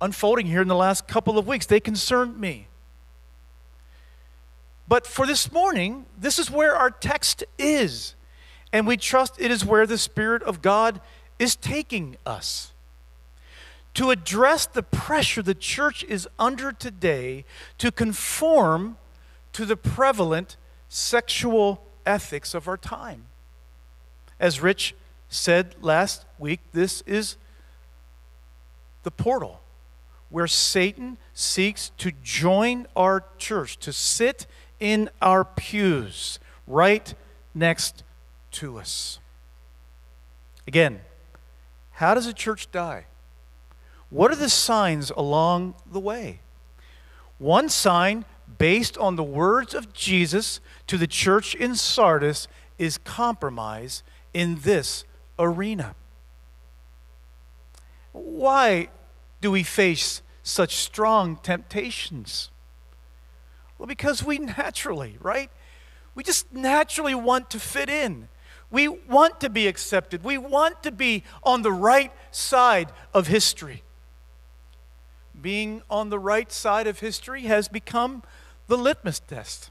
[0.00, 1.66] unfolding here in the last couple of weeks.
[1.66, 2.68] They concern me.
[4.88, 8.14] But for this morning, this is where our text is.
[8.72, 11.00] And we trust it is where the Spirit of God
[11.38, 12.72] is taking us
[13.96, 17.46] to address the pressure the church is under today
[17.78, 18.98] to conform
[19.54, 23.24] to the prevalent sexual ethics of our time.
[24.38, 24.94] As Rich
[25.30, 27.38] said last week, this is
[29.02, 29.62] the portal
[30.28, 34.46] where Satan seeks to join our church, to sit
[34.78, 37.14] in our pews right
[37.54, 38.02] next
[38.50, 39.20] to us.
[40.66, 41.00] Again,
[41.92, 43.06] how does a church die?
[44.16, 46.40] What are the signs along the way?
[47.36, 48.24] One sign,
[48.56, 52.48] based on the words of Jesus to the church in Sardis,
[52.78, 54.02] is compromise
[54.32, 55.04] in this
[55.38, 55.94] arena.
[58.12, 58.88] Why
[59.42, 62.50] do we face such strong temptations?
[63.76, 65.50] Well, because we naturally, right?
[66.14, 68.28] We just naturally want to fit in.
[68.70, 70.24] We want to be accepted.
[70.24, 73.82] We want to be on the right side of history
[75.40, 78.22] being on the right side of history has become
[78.66, 79.70] the litmus test.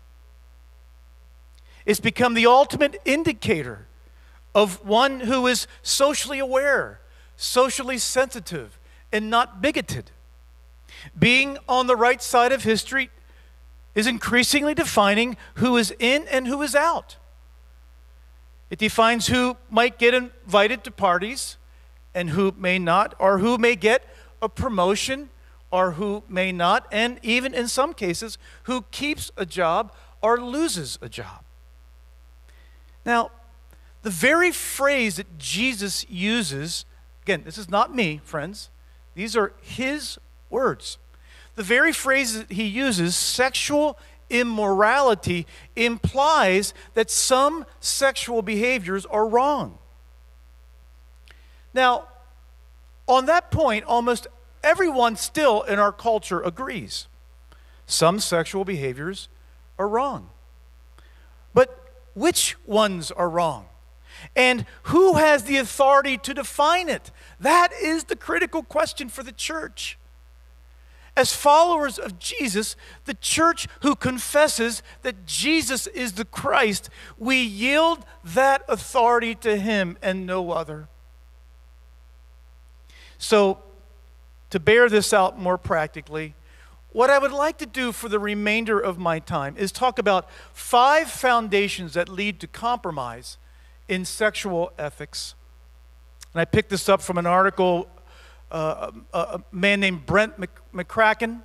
[1.86, 3.88] It's become the ultimate indicator
[4.53, 7.01] of one who is socially aware,
[7.36, 8.80] socially sensitive,
[9.11, 10.11] and not bigoted.
[11.18, 13.09] Being on the right side of history
[13.93, 17.18] is increasingly defining who is in and who is out.
[18.70, 21.57] It defines who might get invited to parties
[22.13, 24.03] and who may not, or who may get
[24.41, 25.30] a promotion
[25.76, 30.97] or who may not, and even in some cases, who keeps a job or loses
[31.01, 31.43] a job.
[33.05, 33.30] Now,
[34.01, 36.86] the very phrase that Jesus uses,
[37.23, 38.69] again, this is not me, friends,
[39.15, 40.17] these are his
[40.49, 40.97] words.
[41.55, 43.99] The very phrase that he uses, sexual
[44.30, 45.45] immorality,
[45.76, 49.78] implies that some sexual behaviors are wrong.
[51.73, 52.07] Now,
[53.09, 54.28] on that point, almost
[54.66, 57.07] everyone still in our culture agrees.
[57.86, 59.30] Some sexual behaviors
[59.78, 60.30] are wrong.
[61.53, 63.68] But which ones are wrong?
[64.36, 67.11] And who has the authority to define it?
[67.39, 69.97] That is the critical question for the church.
[71.18, 78.03] As followers of Jesus, the church who confesses that Jesus is the Christ, we yield
[78.24, 80.89] that authority to Him and no other.
[83.18, 83.59] So,
[84.49, 86.35] to bear this out more practically,
[86.95, 90.29] what I would like to do for the remainder of my time is talk about
[90.53, 93.37] five foundations that lead to compromise
[93.89, 95.35] in sexual ethics.
[96.33, 97.89] And I picked this up from an article,
[98.49, 100.39] uh, a, man named Brett
[100.73, 101.41] McCracken.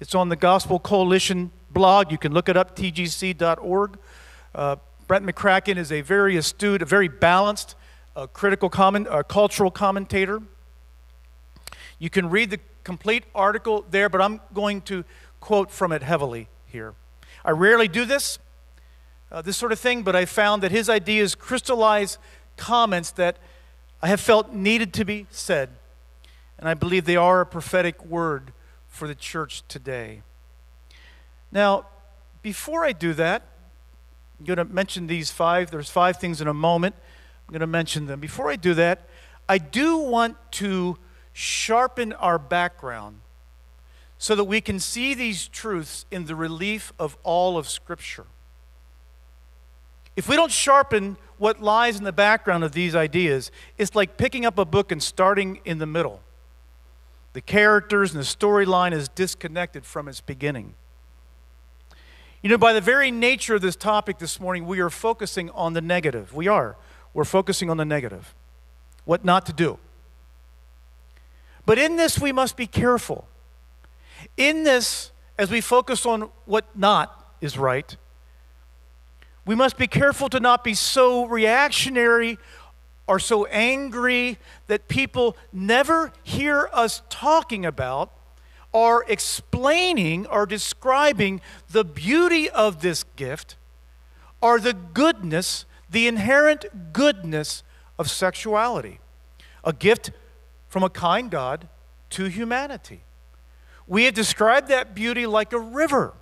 [0.00, 2.10] It's on the Gospel Coalition blog.
[2.10, 3.98] You can look it up, tgc.org.
[4.52, 4.76] Uh,
[5.06, 7.76] Brett McCracken is a very astute, a very balanced,
[8.16, 10.42] uh, critical comment, cultural commentator.
[12.02, 15.04] You can read the complete article there, but I'm going to
[15.38, 16.94] quote from it heavily here.
[17.44, 18.40] I rarely do this,
[19.30, 22.18] uh, this sort of thing, but I found that his ideas crystallize
[22.56, 23.36] comments that
[24.02, 25.68] I have felt needed to be said,
[26.58, 28.52] and I believe they are a prophetic word
[28.88, 30.22] for the church today.
[31.52, 31.86] Now,
[32.42, 33.42] before I do that,
[34.40, 35.70] I'm going to mention these five.
[35.70, 36.96] There's five things in a moment.
[37.46, 38.18] I'm going to mention them.
[38.18, 39.08] Before I do that,
[39.48, 40.98] I do want to
[41.32, 43.20] sharpen our background
[44.18, 48.26] so that we can see these truths in the relief of all of Scripture.
[50.14, 54.44] If we don't sharpen what lies in the background of these ideas, it's like picking
[54.44, 56.20] up a book and starting in the middle.
[57.32, 60.74] The characters and the storyline is disconnected from its beginning.
[62.42, 65.72] You know, by the very nature of this topic this morning, we are focusing on
[65.72, 66.34] the negative.
[66.34, 66.76] We are.
[67.14, 68.34] We're focusing on the negative.
[69.04, 69.78] What not to do.
[71.64, 73.28] But in this, we must be careful.
[74.36, 77.96] In this, as we focus on what not is right,
[79.44, 82.38] we must be careful to not be so reactionary
[83.06, 84.38] or so angry
[84.68, 88.12] that people never hear us talking about
[88.70, 91.40] or explaining or describing
[91.70, 93.56] the beauty of this gift
[94.40, 97.62] or the goodness, the inherent goodness
[97.98, 99.00] of sexuality.
[99.64, 100.10] A gift
[100.72, 101.68] from a kind God
[102.08, 103.02] to humanity.
[103.86, 106.14] We have described that beauty like a river,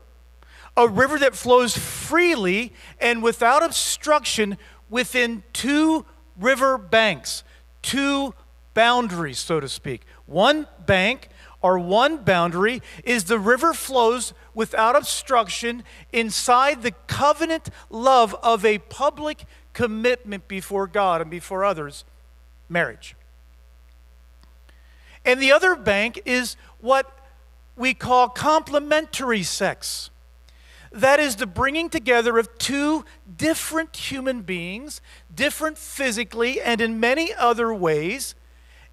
[0.77, 6.05] a river that flows freely and without obstruction within two
[6.37, 7.45] river banks,
[7.81, 8.35] two
[8.75, 10.03] boundaries, so to speak.
[10.27, 11.29] One bank
[11.63, 18.79] or one boundary is the river flows without obstruction inside the covenant love of a
[18.79, 19.45] public
[19.75, 22.05] commitment before God and before others
[22.69, 23.15] marriage.
[25.25, 27.19] And the other bank is what
[27.77, 30.11] we call complementary sex.
[30.93, 33.05] That is the bringing together of two
[33.37, 35.01] different human beings,
[35.33, 38.35] different physically and in many other ways.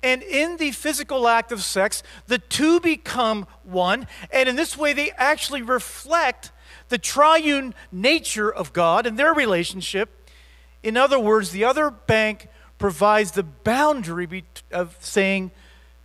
[0.03, 4.07] And in the physical act of sex, the two become one.
[4.32, 6.51] And in this way, they actually reflect
[6.89, 10.30] the triune nature of God and their relationship.
[10.84, 12.47] In other words, the other bank
[12.78, 15.51] provides the boundary of saying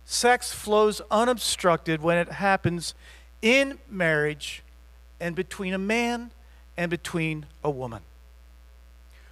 [0.05, 2.93] sex flows unobstructed when it happens
[3.41, 4.63] in marriage
[5.19, 6.31] and between a man
[6.77, 8.01] and between a woman.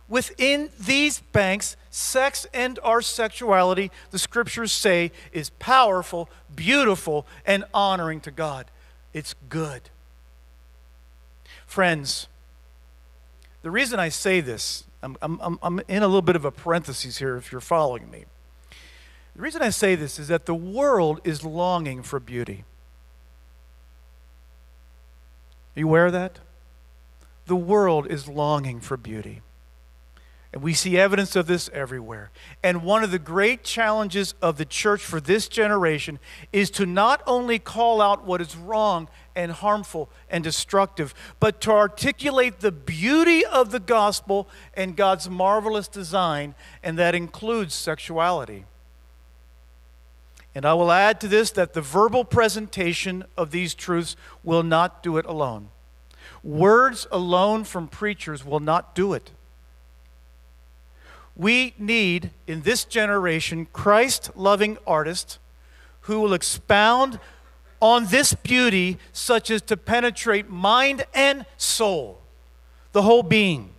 [0.08, 8.20] Within these banks, sex and our sexuality, the scriptures say, is powerful, beautiful, and honoring
[8.22, 8.66] to God.
[9.14, 9.84] It's good.
[11.66, 12.28] Friends,
[13.62, 17.18] the reason I say this, I'm, I'm, I'm in a little bit of a parenthesis
[17.18, 18.26] here if you're following me.
[19.36, 22.66] The reason I say this is that the world is longing for beauty.
[25.76, 26.40] Are you aware of that?
[27.46, 29.42] The world is longing for beauty.
[30.54, 32.30] And we see evidence of this everywhere.
[32.62, 36.20] And one of the great challenges of the church for this generation
[36.52, 41.72] is to not only call out what is wrong and harmful and destructive, but to
[41.72, 46.54] articulate the beauty of the gospel and God's marvelous design,
[46.84, 48.66] and that includes sexuality.
[50.54, 55.02] And I will add to this that the verbal presentation of these truths will not
[55.02, 55.70] do it alone.
[56.44, 59.32] Words alone from preachers will not do it.
[61.36, 65.40] We need, in this generation, Christ loving artists
[66.02, 67.20] who will expound
[67.80, 72.22] on this beauty such as to penetrate mind and soul,
[72.92, 73.72] the whole being.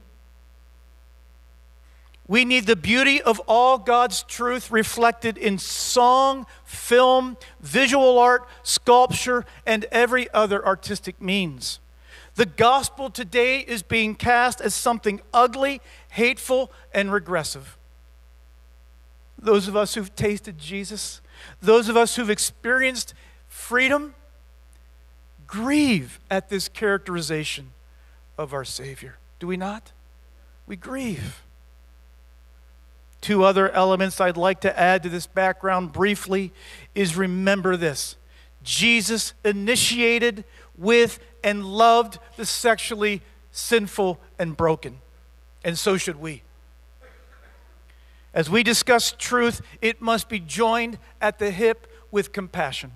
[2.29, 9.45] We need the beauty of all God's truth reflected in song, film, visual art, sculpture,
[9.67, 11.81] and every other artistic means.
[12.37, 17.77] The gospel today is being cast as something ugly, hateful, and regressive.
[19.37, 21.21] Those of us who've tasted Jesus,
[21.61, 23.13] those of us who've experienced
[23.49, 24.15] freedom,
[25.47, 27.73] grieve at this characterization
[28.39, 29.17] of our Savior.
[29.41, 29.93] Do we not?
[30.67, 31.43] We grieve.
[33.23, 36.53] Two other elements I'd like to add to this background briefly
[36.95, 38.17] is remember this
[38.63, 40.45] Jesus initiated
[40.77, 44.99] with and loved the sexually sinful and broken,
[45.65, 46.43] and so should we.
[48.35, 52.93] As we discuss truth, it must be joined at the hip with compassion.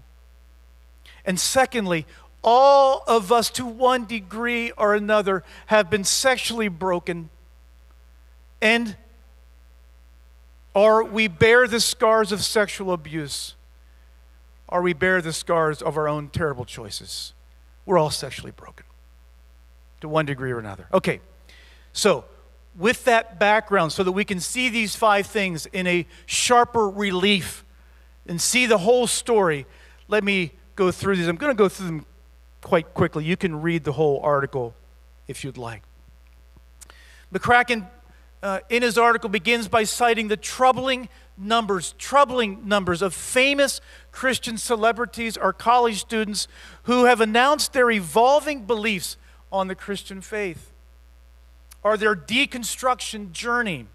[1.25, 2.05] And secondly,
[2.43, 7.29] all of us, to one degree or another, have been sexually broken
[8.61, 8.97] and
[10.77, 13.55] or we bear the scars of sexual abuse,
[14.69, 17.33] or we bear the scars of our own terrible choices.
[17.87, 18.85] We're all sexually broken
[20.03, 20.87] to one degree or another.
[20.93, 21.21] Okay,
[21.95, 22.27] so
[22.79, 27.65] with that background, so that we can see these five things in a sharper relief
[28.27, 29.65] and see the whole story,
[30.09, 31.27] let me go through these.
[31.27, 32.07] I'm going to go through them
[32.61, 33.25] quite quickly.
[33.25, 34.75] You can read the whole article
[35.27, 35.85] if you'd like.
[37.33, 37.87] McCracken
[38.47, 43.81] uh, in his article begins by citing the troubling numbers, troubling numbers of famous
[44.13, 46.47] Christian celebrities or college students
[46.85, 49.17] who have announced their evolving beliefs
[49.51, 50.73] on the Christian faith
[51.83, 53.87] or their deconstruction journey,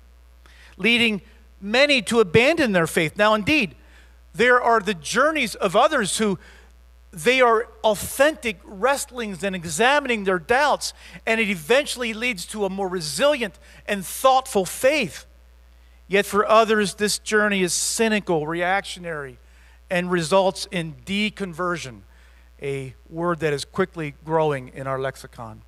[0.76, 1.22] leading
[1.62, 3.16] many to abandon their faith.
[3.16, 3.74] Now, indeed,
[4.34, 6.38] there are the journeys of others who
[7.12, 10.94] they are authentic wrestlings and examining their doubts,
[11.26, 15.26] and it eventually leads to a more resilient and thoughtful faith.
[16.08, 19.40] Yet for others, this journey is cynical, reactionary,
[19.90, 22.02] and results in deconversion
[22.62, 25.62] a word that is quickly growing in our lexicon.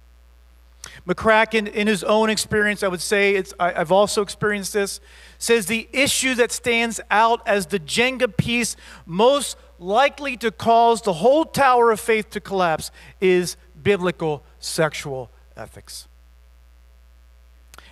[1.08, 5.00] McCracken, in his own experience, I would say, it's, I, I've also experienced this,
[5.38, 8.76] says the issue that stands out as the Jenga piece
[9.06, 16.08] most likely to cause the whole tower of faith to collapse is biblical sexual ethics.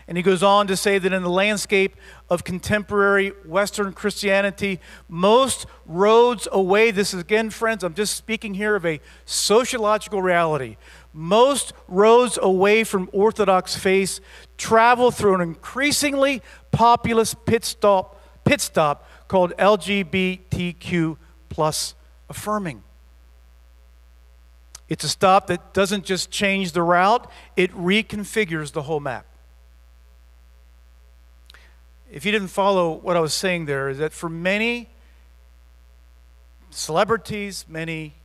[0.07, 1.95] And he goes on to say that in the landscape
[2.29, 8.75] of contemporary Western Christianity, most roads away, this is again, friends, I'm just speaking here
[8.75, 10.77] of a sociological reality.
[11.13, 14.19] Most roads away from Orthodox faith
[14.57, 21.17] travel through an increasingly populous pit stop, pit stop called LGBTQ
[21.51, 21.93] plus
[22.29, 22.81] affirming.
[24.87, 29.25] It's a stop that doesn't just change the route, it reconfigures the whole map.
[32.09, 34.89] If you didn't follow what I was saying there, is that for many
[36.69, 38.15] celebrities, many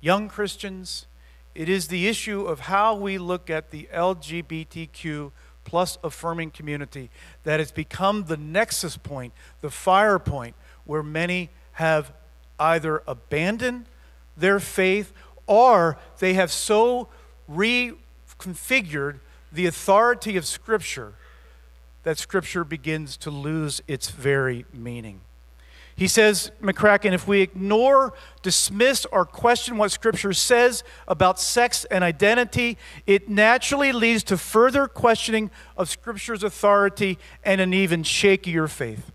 [0.00, 1.06] young Christians,
[1.54, 5.30] it is the issue of how we look at the LGBTQ
[5.64, 7.10] plus affirming community
[7.44, 12.12] that has become the nexus point, the fire point, where many have
[12.64, 13.86] either abandon
[14.36, 15.12] their faith
[15.46, 17.08] or they have so
[17.50, 19.20] reconfigured
[19.52, 21.14] the authority of Scripture
[22.02, 25.20] that Scripture begins to lose its very meaning.
[25.96, 32.02] He says, McCracken, if we ignore, dismiss, or question what Scripture says about sex and
[32.02, 39.12] identity, it naturally leads to further questioning of Scripture's authority and an even shakier faith.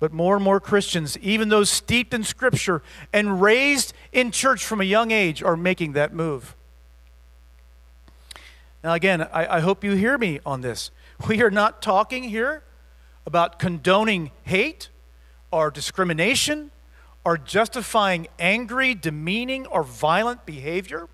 [0.00, 2.82] But more and more Christians, even those steeped in Scripture
[3.12, 6.54] and raised in church from a young age, are making that move.
[8.84, 10.90] Now, again, I, I hope you hear me on this.
[11.28, 12.62] We are not talking here
[13.26, 14.88] about condoning hate
[15.50, 16.70] or discrimination
[17.24, 21.08] or justifying angry, demeaning, or violent behavior.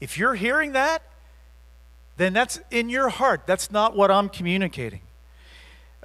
[0.00, 1.02] If you're hearing that,
[2.16, 3.42] then that's in your heart.
[3.46, 5.00] That's not what I'm communicating.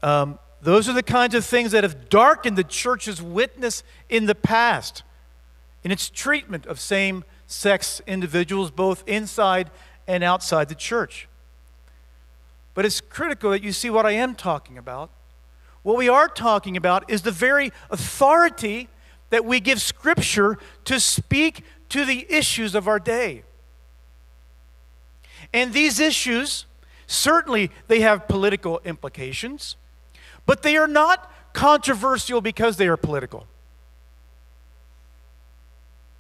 [0.04, 4.36] Um, those are the kinds of things that have darkened the church's witness in the
[4.36, 5.04] past
[5.84, 9.72] in its treatment of same sex individuals, both inside
[10.08, 11.28] and outside the church.
[12.74, 15.10] But it's critical that you see what I am talking about.
[15.84, 18.88] What we are talking about is the very authority
[19.32, 23.44] that we give Scripture to speak to the issues of our day.
[25.54, 26.66] And these issues,
[27.08, 29.76] certainly, they have political implications,
[30.46, 33.48] but they are not controversial because they are political.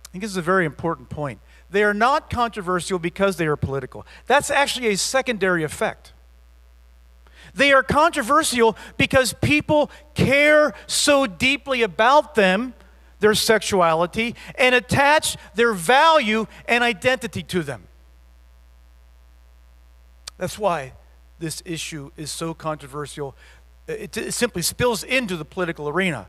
[0.06, 1.40] I think this is a very important point.
[1.70, 4.06] They are not controversial because they are political.
[4.28, 6.12] That's actually a secondary effect.
[7.54, 12.74] They are controversial because people care so deeply about them,
[13.20, 17.88] their sexuality, and attach their value and identity to them.
[20.38, 20.94] That's why
[21.40, 23.36] this issue is so controversial.
[23.88, 26.28] It, it simply spills into the political arena.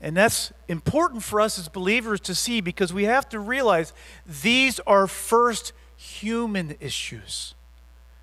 [0.00, 3.92] And that's important for us as believers to see because we have to realize
[4.26, 7.54] these are first human issues.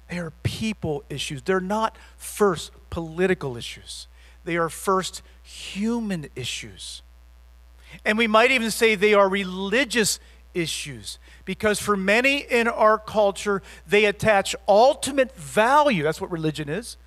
[0.10, 1.42] They are people issues.
[1.42, 4.08] They're not first political issues,
[4.46, 7.02] they are first human issues.
[8.04, 10.20] And we might even say they are religious
[10.54, 16.04] issues because for many in our culture, they attach ultimate value.
[16.04, 16.98] That's what religion is.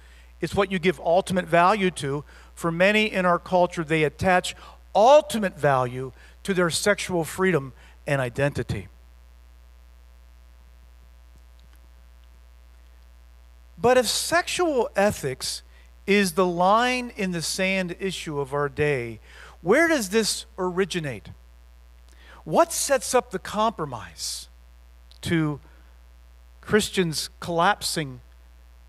[0.40, 2.24] It's what you give ultimate value to.
[2.54, 4.54] For many in our culture, they attach
[4.94, 6.12] ultimate value
[6.44, 7.72] to their sexual freedom
[8.06, 8.88] and identity.
[13.80, 15.62] But if sexual ethics
[16.06, 19.20] is the line in the sand issue of our day,
[19.62, 21.28] where does this originate?
[22.48, 24.48] What sets up the compromise
[25.20, 25.60] to
[26.62, 28.22] Christians collapsing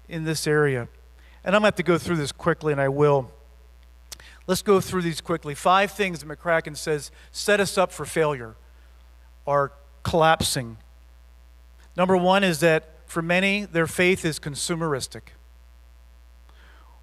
[0.07, 0.87] in this area?
[1.43, 3.33] And I'm going to have to go through this quickly, and I will.
[4.47, 5.55] Let's go through these quickly.
[5.55, 8.55] Five things that McCracken says set us up for failure
[9.45, 10.77] are collapsing.
[11.97, 15.33] Number one is that for many, their faith is consumeristic.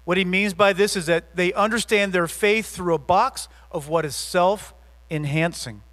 [0.05, 3.89] What he means by this is that they understand their faith through a box of
[3.89, 4.73] what is self
[5.11, 5.83] enhancing.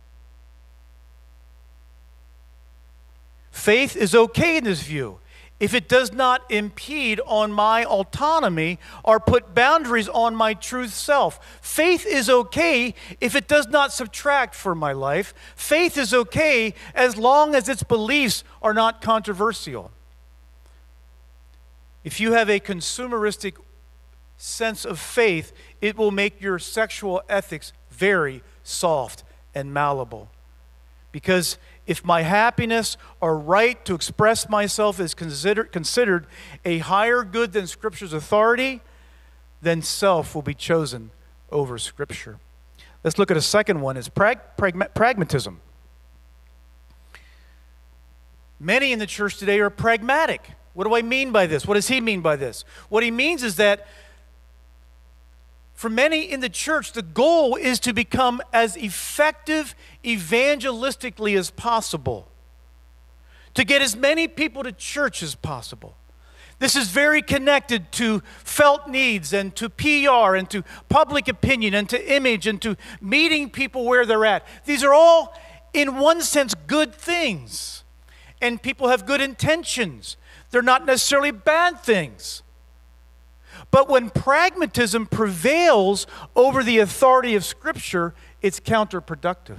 [3.55, 5.21] Faith is okay in this view
[5.61, 11.39] if it does not impede on my autonomy or put boundaries on my true self.
[11.63, 15.33] Faith is okay if it does not subtract for my life.
[15.55, 19.93] Faith is okay as long as its beliefs are not controversial.
[22.03, 23.55] If you have a consumeristic
[24.37, 29.23] sense of faith, it will make your sexual ethics very soft
[29.55, 30.29] and malleable.
[31.13, 36.26] Because if my happiness or right to express myself is considered, considered
[36.64, 38.80] a higher good than Scripture's authority,
[39.61, 41.11] then self will be chosen
[41.51, 42.39] over Scripture.
[43.03, 45.61] Let's look at a second one is prag- pragma- pragmatism.
[48.59, 50.51] Many in the church today are pragmatic.
[50.72, 51.66] What do I mean by this?
[51.66, 52.64] What does he mean by this?
[52.89, 53.87] What he means is that
[55.85, 62.26] for many in the church, the goal is to become as effective evangelistically as possible,
[63.53, 65.95] to get as many people to church as possible.
[66.59, 71.87] This is very connected to felt needs and to PR and to public opinion and
[71.91, 74.47] to image and to meeting people where they're at.
[74.64, 75.39] These are all,
[75.74, 77.85] in one sense, good things.
[78.41, 80.16] And people have good intentions.
[80.51, 82.43] They're not necessarily bad things.
[83.75, 86.07] But when pragmatism prevails
[86.37, 89.59] over the authority of Scripture, it's counterproductive.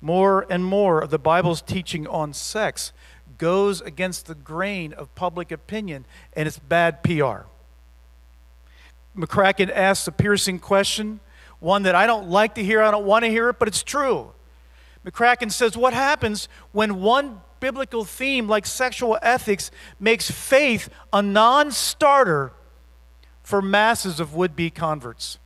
[0.00, 2.94] More and more of the Bible's teaching on sex
[3.36, 7.42] goes against the grain of public opinion, and it's bad PR.
[9.14, 11.20] McCracken asks a piercing question,
[11.60, 13.82] one that I don't like to hear, I don't want to hear it, but it's
[13.82, 14.32] true.
[15.04, 19.70] McCracken says, What happens when one biblical theme like sexual ethics
[20.00, 22.52] makes faith a non starter
[23.52, 25.36] for masses of would be converts?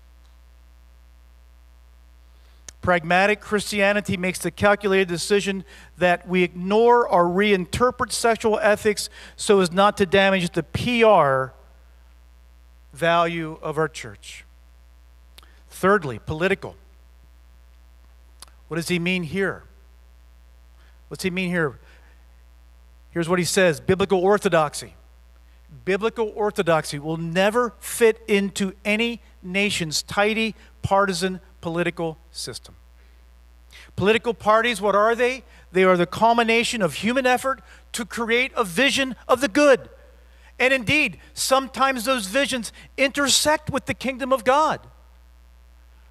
[2.80, 5.64] Pragmatic Christianity makes the calculated decision
[5.98, 11.52] that we ignore or reinterpret sexual ethics so as not to damage the PR
[12.96, 14.44] value of our church.
[15.68, 16.76] Thirdly, political.
[18.68, 19.64] What does he mean here?
[21.08, 21.80] What's he mean here?
[23.10, 24.94] Here's what he says biblical orthodoxy.
[25.84, 32.76] Biblical orthodoxy will never fit into any nation's tidy, partisan political system.
[33.96, 35.42] Political parties, what are they?
[35.72, 37.60] They are the culmination of human effort
[37.92, 39.88] to create a vision of the good.
[40.58, 44.80] And indeed, sometimes those visions intersect with the kingdom of God.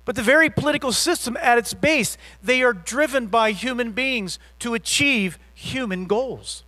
[0.03, 4.75] But the very political system at its base, they are driven by human beings to
[4.75, 6.64] achieve human goals.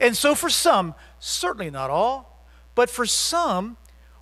[0.00, 3.76] And so, for some, certainly not all, but for some,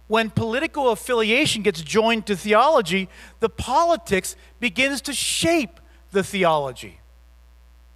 [0.09, 3.09] when political affiliation gets joined to theology,
[3.41, 7.01] the politics begins to shape the theology,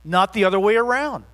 [0.05, 1.25] not the other way around.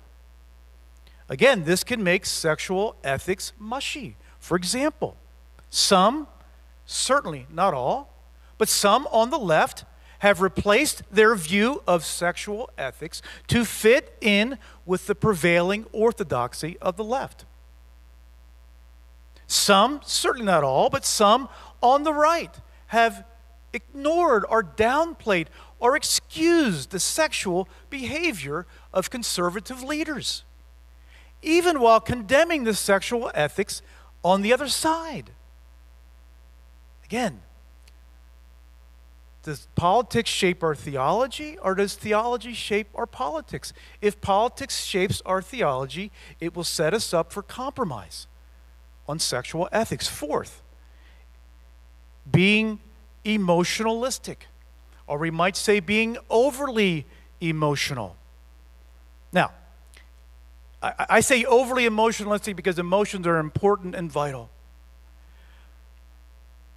[1.29, 4.17] Again, this can make sexual ethics mushy.
[4.39, 5.15] For example,
[5.69, 6.27] some,
[6.85, 8.13] certainly not all,
[8.57, 9.85] but some on the left
[10.23, 16.95] have replaced their view of sexual ethics to fit in with the prevailing orthodoxy of
[16.95, 17.43] the left.
[19.47, 21.49] Some, certainly not all, but some
[21.81, 22.55] on the right
[22.87, 23.25] have
[23.73, 25.47] ignored or downplayed
[25.77, 30.45] or excused the sexual behavior of conservative leaders,
[31.41, 33.81] even while condemning the sexual ethics
[34.23, 35.31] on the other side.
[37.03, 37.41] Again,
[39.43, 43.73] does politics shape our theology or does theology shape our politics?
[44.01, 48.27] If politics shapes our theology, it will set us up for compromise
[49.07, 50.07] on sexual ethics.
[50.07, 50.61] Fourth,
[52.31, 52.79] being
[53.25, 54.47] emotionalistic,
[55.07, 57.05] or we might say being overly
[57.41, 58.15] emotional.
[59.33, 59.51] Now,
[60.81, 64.49] I, I say overly emotionalistic because emotions are important and vital.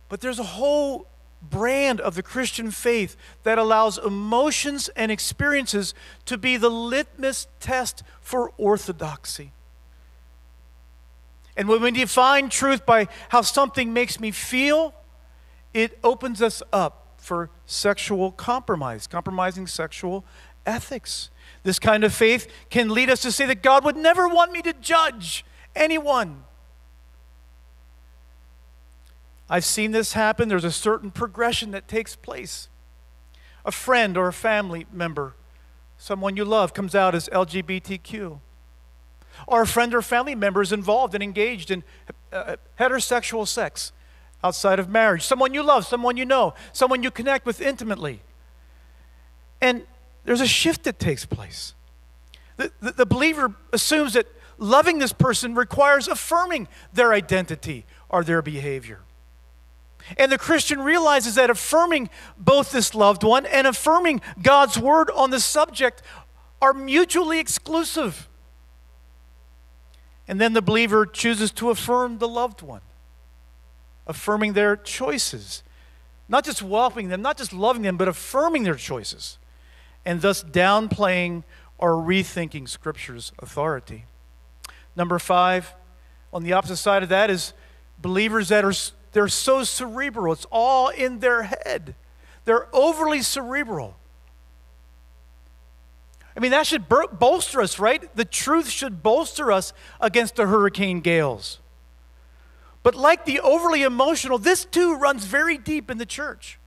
[0.09, 1.07] But there's a whole
[1.43, 8.03] brand of the Christian faith that allows emotions and experiences to be the litmus test
[8.21, 9.53] for orthodoxy.
[11.57, 14.95] And when we define truth by how something makes me feel,
[15.73, 20.25] it opens us up for sexual compromise, compromising sexual
[20.67, 21.31] ethics.
[21.63, 24.63] This kind of faith can lead us to say that God would never want me
[24.63, 25.45] to judge
[25.75, 26.45] anyone.
[29.49, 30.49] I've seen this happen.
[30.49, 32.69] There's a certain progression that takes place.
[33.65, 35.35] A friend or a family member,
[35.99, 38.41] someone you love, comes out as LGBTQ.
[39.47, 41.85] Or a friend or family member is involved and engaged in
[42.33, 43.93] uh, heterosexual sex
[44.43, 45.23] outside of marriage.
[45.23, 48.21] Someone you love, someone you know, someone you connect with intimately.
[49.61, 49.87] And
[50.25, 51.75] there's a shift that takes place.
[52.57, 54.27] The, the, the believer assumes that
[54.59, 59.01] loving this person requires affirming their identity or their behavior.
[60.19, 65.31] And the Christian realizes that affirming both this loved one and affirming God's word on
[65.31, 66.03] the subject
[66.63, 68.29] are mutually exclusive.
[70.29, 72.83] And then the believer chooses to affirm the loved one,
[74.07, 75.63] affirming their choices
[76.29, 79.39] not just welcoming them, not just loving them, but affirming their choices,
[80.05, 81.45] and thus downplaying
[81.79, 84.05] or rethinking Scripture's authority.
[84.95, 85.75] Number five,
[86.33, 87.53] on the opposite side of that is
[88.01, 88.73] believers that are
[89.17, 90.33] they're so cerebral.
[90.35, 91.95] It's all in their head.
[92.45, 93.97] They're overly cerebral.
[96.37, 98.15] I mean, that should bolster us, right?
[98.15, 99.73] The truth should bolster us
[100.03, 101.61] against the hurricane gales.
[102.83, 106.59] But like the overly emotional, this too runs very deep in the church.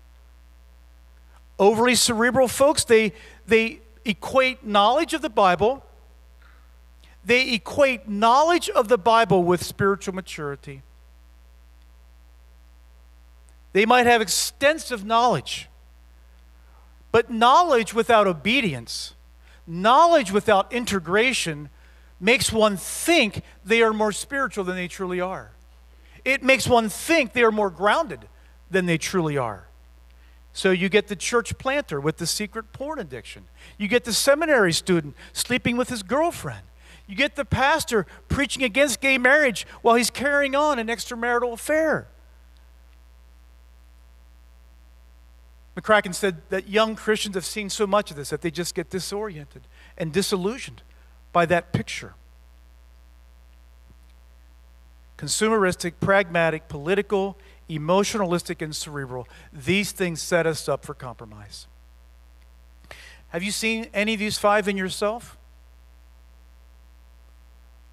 [1.59, 3.13] Overly cerebral folks, they,
[3.45, 5.85] they equate knowledge of the Bible,
[7.23, 10.81] they equate knowledge of the Bible with spiritual maturity.
[13.73, 15.69] They might have extensive knowledge,
[17.11, 19.13] but knowledge without obedience,
[19.67, 21.69] knowledge without integration,
[22.19, 25.51] makes one think they are more spiritual than they truly are.
[26.25, 28.27] It makes one think they are more grounded
[28.69, 29.67] than they truly are.
[30.51, 33.45] So you get the church planter with the secret porn addiction.
[33.77, 36.63] You get the seminary student sleeping with his girlfriend.
[37.07, 42.07] You get the pastor preaching against gay marriage while he's carrying on an extramarital affair.
[45.79, 48.89] McCracken said that young Christians have seen so much of this that they just get
[48.89, 49.61] disoriented
[49.97, 50.81] and disillusioned
[51.31, 52.15] by that picture.
[55.17, 57.37] Consumeristic, pragmatic, political,
[57.69, 59.27] emotionalistic, and cerebral.
[59.53, 61.67] These things set us up for compromise.
[63.29, 65.37] Have you seen any of these five in yourself?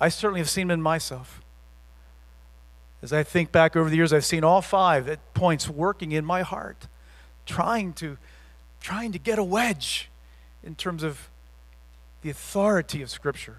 [0.00, 1.40] I certainly have seen them in myself.
[3.02, 6.24] As I think back over the years, I've seen all five at points working in
[6.24, 6.88] my heart
[7.46, 8.18] trying to,
[8.80, 10.10] trying to get a wedge
[10.62, 11.30] in terms of
[12.22, 13.58] the authority of Scripture,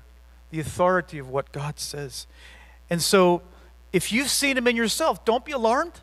[0.51, 2.27] the authority of what God says.
[2.89, 3.41] And so,
[3.93, 6.01] if you've seen them in yourself, don't be alarmed.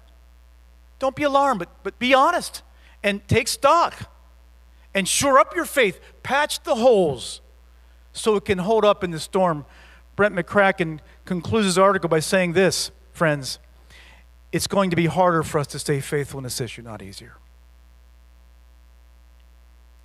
[0.99, 2.63] Don't be alarmed, but, but be honest
[3.03, 4.11] and take stock
[4.95, 6.01] and shore up your faith.
[6.23, 7.43] Patch the holes
[8.13, 9.67] so it can hold up in the storm.
[10.17, 13.59] Brett McCracken concludes his article by saying this, friends
[14.53, 17.35] it's going to be harder for us to stay faithful in this issue, not easier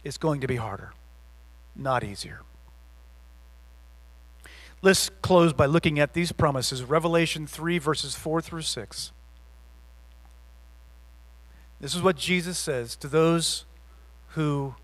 [0.03, 0.93] is going to be harder,
[1.75, 2.41] not easier.
[4.81, 9.11] Let's close by looking at these promises Revelation 3, verses 4 through 6.
[11.81, 13.65] This is what Jesus says to those
[14.29, 14.75] who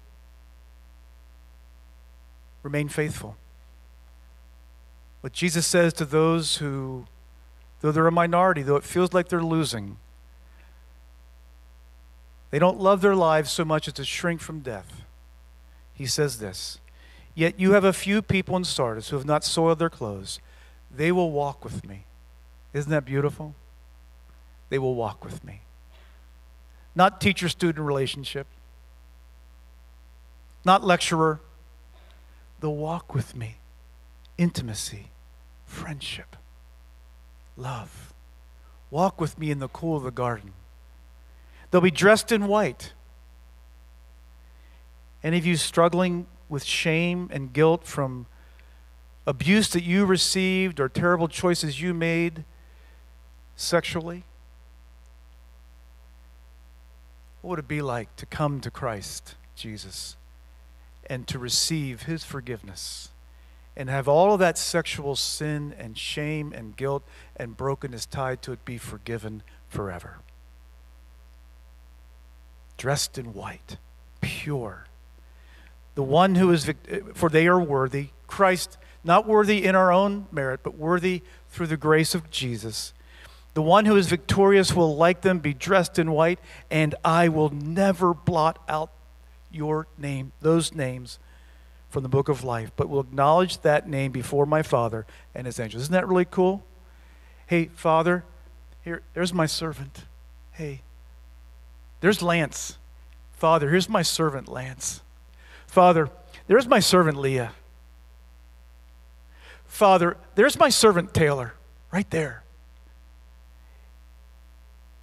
[2.61, 3.37] remain faithful.
[5.21, 7.05] What Jesus says to those who,
[7.81, 9.97] though they're a minority, though it feels like they're losing,
[12.51, 15.04] they don't love their lives so much as to shrink from death
[15.95, 16.79] he says this
[17.33, 20.39] Yet you have a few people in Sardis who have not soiled their clothes.
[20.95, 22.05] They will walk with me.
[22.73, 23.55] Isn't that beautiful?
[24.69, 25.61] They will walk with me.
[26.95, 28.47] Not teacher student relationship,
[30.63, 31.39] not lecturer.
[32.59, 33.57] They'll walk with me.
[34.37, 35.07] Intimacy,
[35.65, 36.35] friendship,
[37.57, 38.13] love.
[38.89, 40.53] Walk with me in the cool of the garden.
[41.69, 42.93] They'll be dressed in white.
[45.25, 48.27] Any of you struggling with shame and guilt from
[49.25, 52.43] abuse that you received or terrible choices you made
[53.55, 54.23] sexually?
[57.41, 60.15] What would it be like to come to Christ, Jesus,
[61.09, 63.09] and to receive his forgiveness
[63.75, 67.01] and have all of that sexual sin and shame and guilt
[67.35, 70.19] and brokenness tied to it be forgiven forever?
[72.77, 73.77] Dressed in white,
[74.21, 74.85] pure
[75.95, 76.71] the one who is,
[77.13, 78.09] for they are worthy.
[78.27, 82.93] Christ, not worthy in our own merit, but worthy through the grace of Jesus.
[83.53, 86.39] The one who is victorious will, like them, be dressed in white,
[86.69, 88.91] and I will never blot out
[89.49, 91.17] your name, those names
[91.89, 95.57] from the book of life, but will acknowledge that name before my Father and his
[95.61, 95.83] angels.
[95.83, 96.65] Isn't that really cool?
[97.47, 98.25] Hey, Father,
[98.83, 100.03] here, there's my servant.
[100.51, 100.81] Hey,
[102.01, 102.77] there's Lance.
[103.31, 105.01] Father, here's my servant, Lance.
[105.75, 106.09] Father,
[106.47, 107.51] there's my servant Leah.
[109.65, 111.53] Father, there's my servant Taylor,
[111.91, 112.45] right there.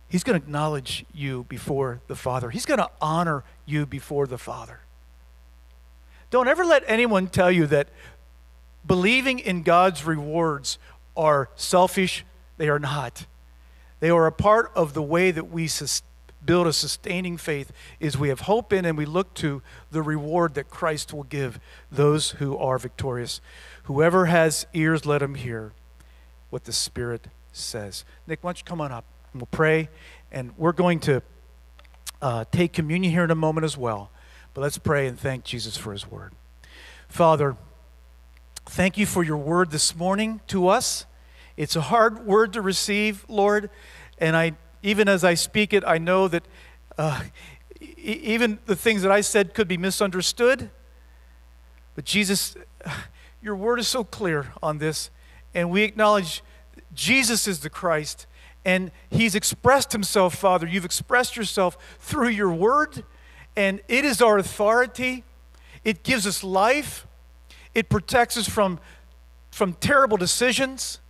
[0.08, 2.48] He's going to acknowledge you before the Father.
[2.48, 4.80] He's going to honor you before the Father.
[6.30, 7.88] Don't ever let anyone tell you that
[8.86, 10.78] believing in God's rewards
[11.14, 12.24] are selfish.
[12.56, 13.26] They are not.
[14.00, 16.11] They are a part of the way that we sustain
[16.44, 20.54] build a sustaining faith is we have hope in and we look to the reward
[20.54, 21.60] that Christ will give
[21.90, 23.40] those who are victorious.
[23.84, 25.72] Whoever has ears, let him hear
[26.50, 28.04] what the Spirit says.
[28.26, 29.88] Nick, why don't you come on up and we'll pray.
[30.30, 31.22] And we're going to
[32.20, 34.10] uh, take communion here in a moment as well.
[34.54, 36.32] But let's pray and thank Jesus for his word.
[37.08, 37.56] Father,
[38.66, 41.06] thank you for your word this morning to us.
[41.56, 43.70] It's a hard word to receive, Lord,
[44.18, 44.52] and I
[44.82, 46.44] even as I speak it, I know that
[46.98, 47.22] uh,
[47.80, 50.70] e- even the things that I said could be misunderstood.
[51.94, 52.56] But Jesus,
[53.42, 55.10] your word is so clear on this,
[55.54, 56.42] and we acknowledge
[56.94, 58.26] Jesus is the Christ,
[58.64, 60.66] and He's expressed Himself, Father.
[60.66, 63.04] You've expressed yourself through your word,
[63.56, 65.24] and it is our authority.
[65.84, 67.06] It gives us life,
[67.74, 68.78] it protects us from,
[69.50, 71.00] from terrible decisions.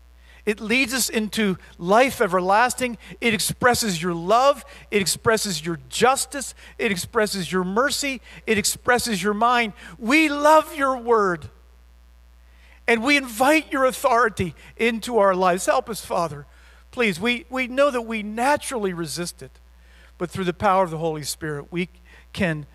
[0.45, 2.99] It leads us into life everlasting.
[3.21, 4.65] It expresses your love.
[4.91, 6.55] It expresses your justice.
[6.79, 8.21] It expresses your mercy.
[8.47, 9.73] It expresses your mind.
[9.99, 11.49] We love your word.
[12.89, 15.67] And we invite your authority into our lives.
[15.67, 16.47] Help us, Father.
[16.91, 19.61] Please, we, we know that we naturally resist it,
[20.19, 21.89] but through the power of the Holy Spirit, we
[22.33, 22.67] can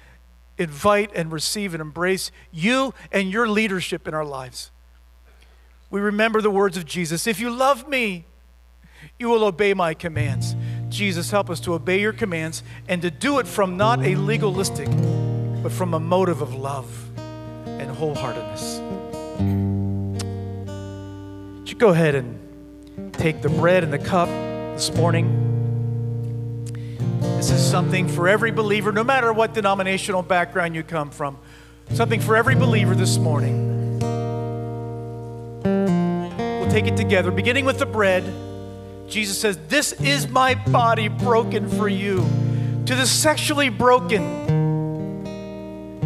[0.57, 4.71] invite and receive and embrace you and your leadership in our lives
[5.89, 8.25] we remember the words of Jesus If you love me,
[9.19, 10.55] you will obey my commands.
[10.89, 14.87] Jesus, help us to obey your commands and to do it from not a legalistic,
[15.61, 16.87] but from a motive of love
[17.17, 18.79] and wholeheartedness.
[21.59, 25.43] Would you go ahead and take the bread and the cup this morning?
[27.19, 31.37] This is something for every believer, no matter what denominational background you come from.
[31.91, 33.76] Something for every believer this morning
[36.79, 38.23] take it together, beginning with the bread.
[39.07, 42.17] Jesus says, This is my body broken for you.
[42.85, 45.25] To the sexually broken,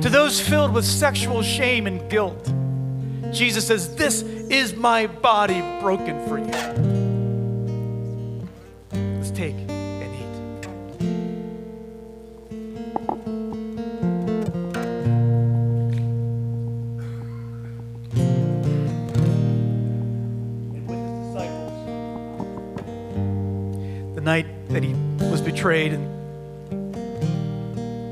[0.01, 2.53] to those filled with sexual shame and guilt,
[3.33, 6.45] Jesus says, This is my body broken for you.
[9.17, 9.70] Let's take.
[24.31, 24.93] Night that he
[25.29, 26.05] was betrayed and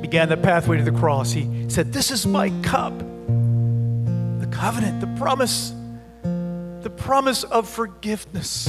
[0.02, 5.08] began the pathway to the cross, he said, This is my cup, the covenant, the
[5.18, 5.74] promise,
[6.82, 8.68] the promise of forgiveness.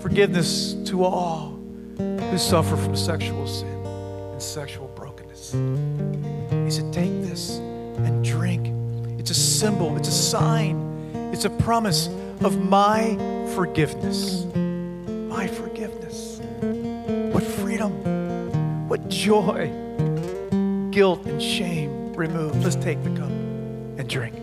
[0.00, 1.58] Forgiveness to all
[1.96, 3.82] who suffer from sexual sin
[4.32, 5.52] and sexual brokenness.
[5.52, 7.56] He said, Take this
[8.04, 8.66] and drink.
[9.18, 10.76] It's a symbol, it's a sign,
[11.32, 12.08] it's a promise
[12.42, 13.16] of my
[13.54, 14.44] forgiveness.
[15.40, 16.38] My forgiveness.
[17.32, 17.92] What freedom,
[18.90, 19.70] what joy,
[20.90, 22.62] guilt, and shame removed.
[22.62, 24.39] Let's take the cup and drink.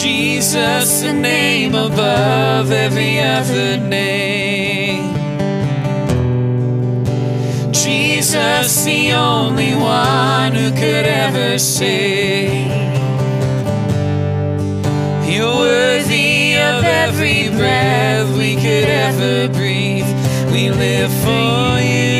[0.00, 5.14] Jesus, the name above every other name.
[7.72, 12.70] Jesus, the only one who could ever save.
[15.30, 20.06] You're worthy of every breath we could ever breathe.
[20.52, 22.11] We live for you.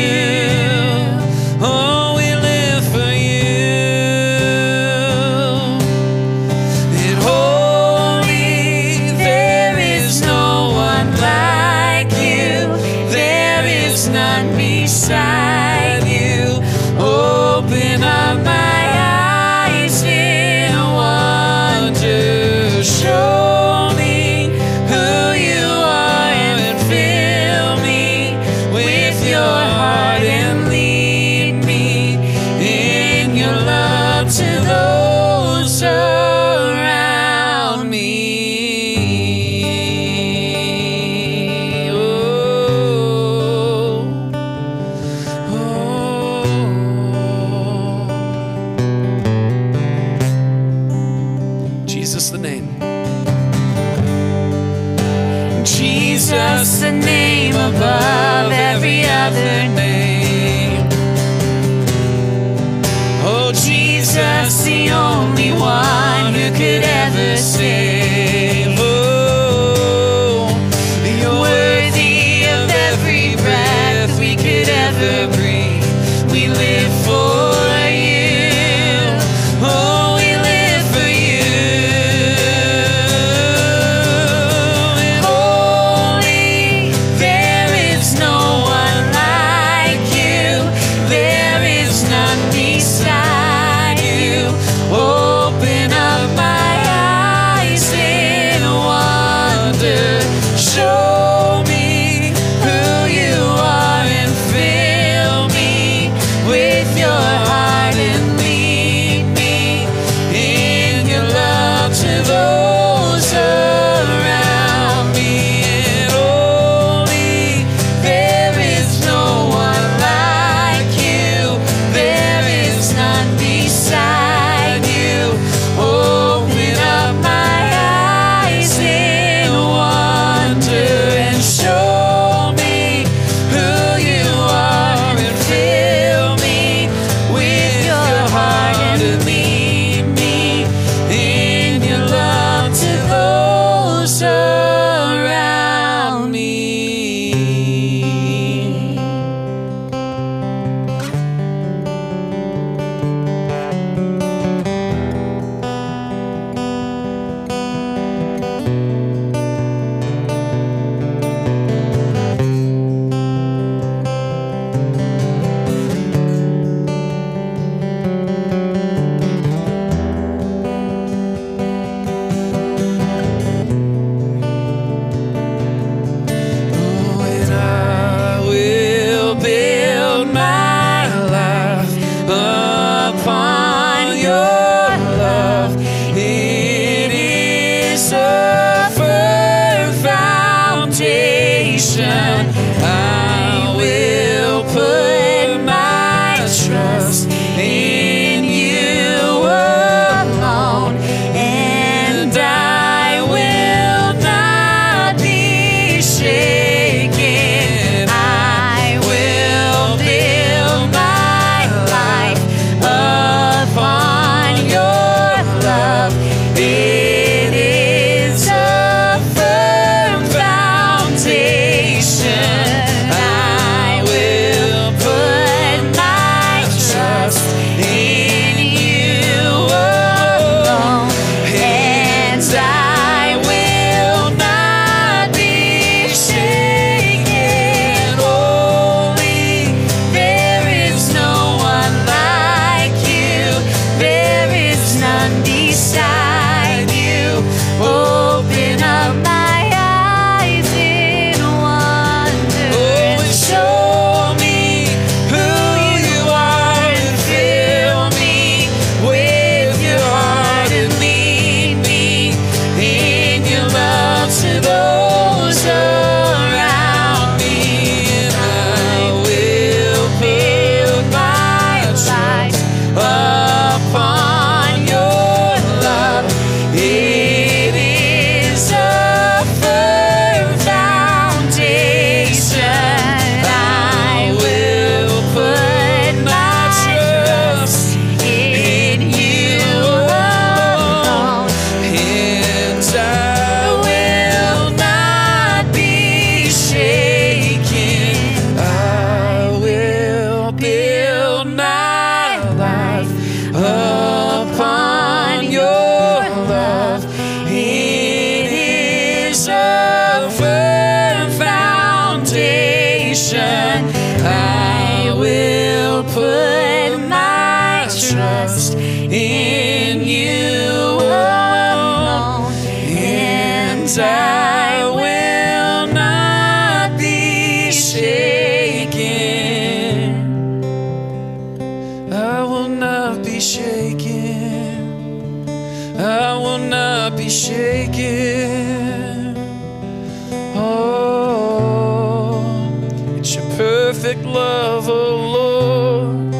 [344.13, 346.33] perfect love, O Lord,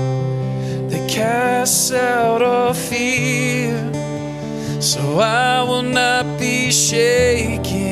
[0.90, 3.78] that casts out all fear.
[4.82, 7.83] So I will not be shaken.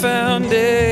[0.00, 0.89] found it.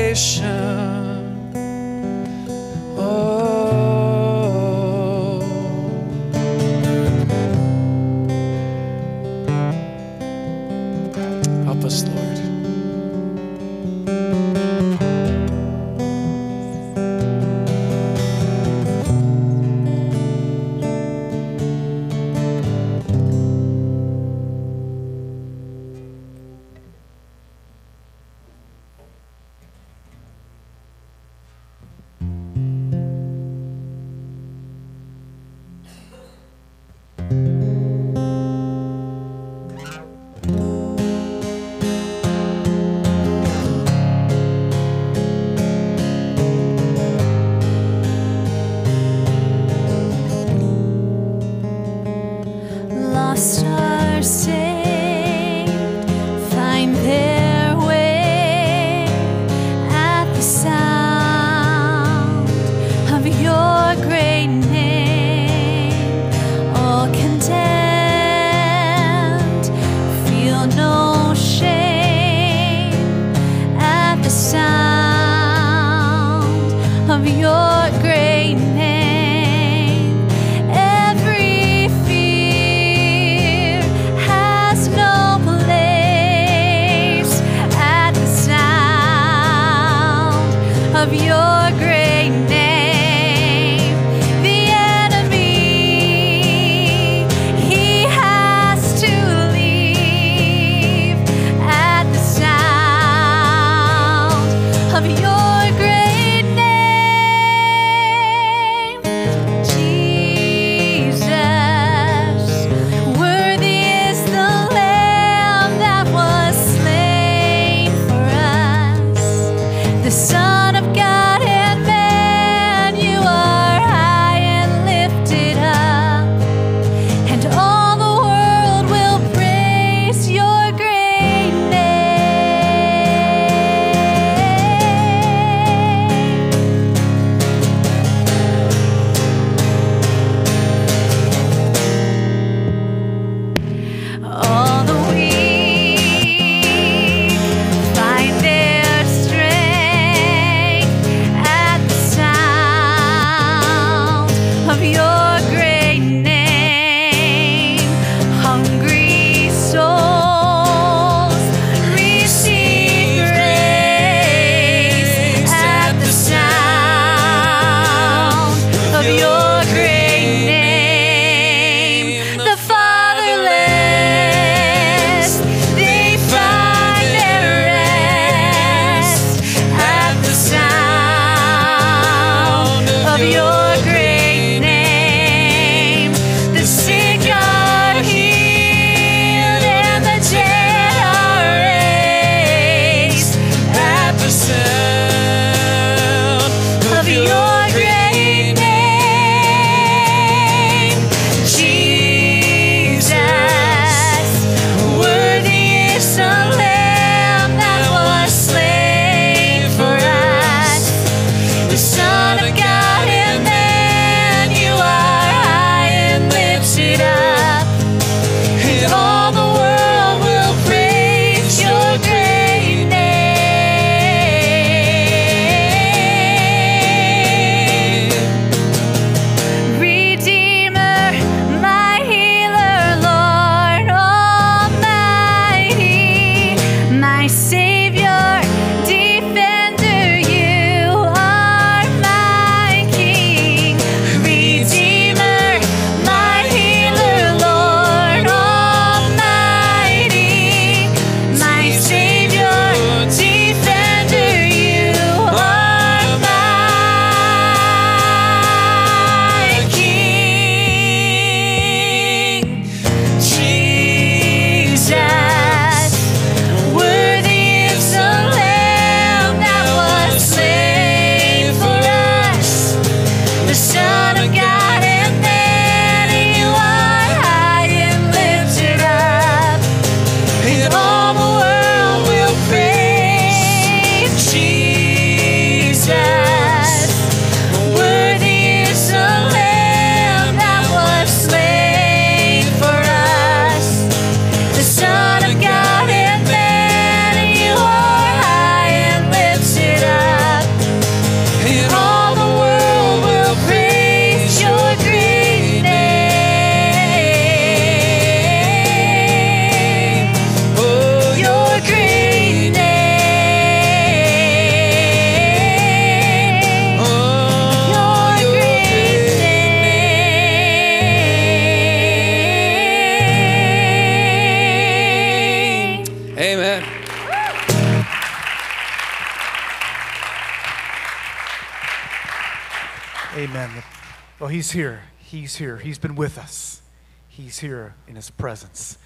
[335.29, 335.57] He's here.
[335.57, 336.63] He's been with us.
[337.07, 338.79] He's here in his presence,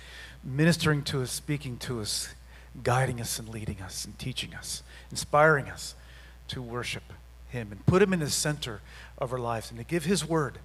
[0.44, 2.36] ministering to us, speaking to us,
[2.84, 5.96] guiding us and leading us and teaching us, inspiring us
[6.50, 7.14] to worship
[7.48, 8.82] him and put him in the center
[9.18, 10.58] of our lives and to give his word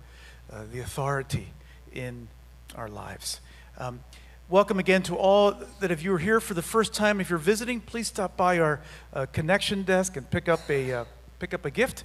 [0.52, 1.52] uh, the authority
[1.92, 2.26] in
[2.74, 3.40] our lives.
[3.78, 4.00] Um,
[4.48, 7.80] welcome again to all that if you're here for the first time, if you're visiting,
[7.80, 8.80] please stop by our
[9.14, 11.04] uh, connection desk and pick up a, uh,
[11.38, 12.02] pick up a gift.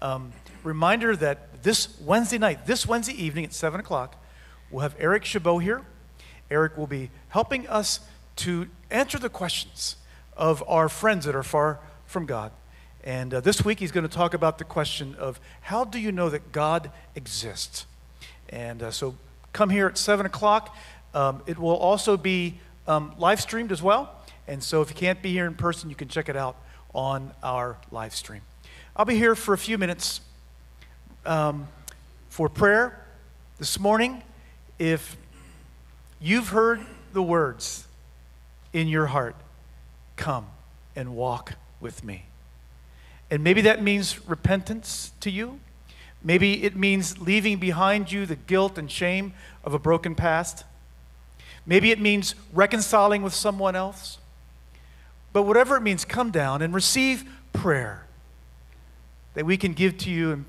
[0.00, 0.32] Um,
[0.66, 4.20] reminder that this Wednesday night, this Wednesday evening at 7 o'clock,
[4.68, 5.82] we'll have Eric Chabot here.
[6.50, 8.00] Eric will be helping us
[8.36, 9.96] to answer the questions
[10.36, 12.50] of our friends that are far from God.
[13.04, 16.10] And uh, this week he's going to talk about the question of how do you
[16.10, 17.86] know that God exists?
[18.48, 19.14] And uh, so
[19.52, 20.76] come here at 7 o'clock.
[21.14, 24.20] Um, it will also be um, live streamed as well.
[24.48, 26.56] And so if you can't be here in person, you can check it out
[26.92, 28.42] on our live stream.
[28.96, 30.20] I'll be here for a few minutes
[31.26, 31.68] um,
[32.28, 33.04] for prayer
[33.58, 34.22] this morning.
[34.78, 35.16] If
[36.20, 36.80] you've heard
[37.12, 37.86] the words
[38.72, 39.36] in your heart,
[40.16, 40.46] come
[40.94, 42.26] and walk with me.
[43.30, 45.60] And maybe that means repentance to you.
[46.22, 49.32] Maybe it means leaving behind you the guilt and shame
[49.64, 50.64] of a broken past.
[51.66, 54.18] Maybe it means reconciling with someone else.
[55.32, 58.06] But whatever it means, come down and receive prayer
[59.34, 60.44] that we can give to you and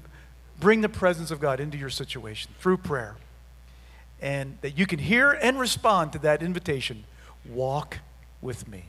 [0.59, 3.15] bring the presence of God into your situation through prayer.
[4.21, 7.03] And that you can hear and respond to that invitation
[7.45, 7.99] walk
[8.41, 8.85] with me.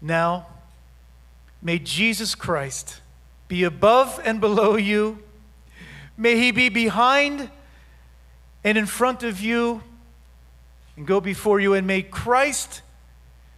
[0.00, 0.46] Now,
[1.60, 3.00] may Jesus Christ
[3.46, 5.18] be above and below you.
[6.16, 7.50] May he be behind
[8.64, 9.82] and in front of you
[10.96, 11.74] and go before you.
[11.74, 12.82] And may Christ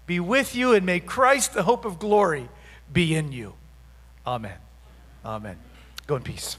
[0.06, 2.48] be with you and may Christ, the hope of glory,
[2.92, 3.54] be in you.
[4.26, 4.63] Amen.
[5.24, 5.56] Amen.
[6.06, 6.58] Go in peace.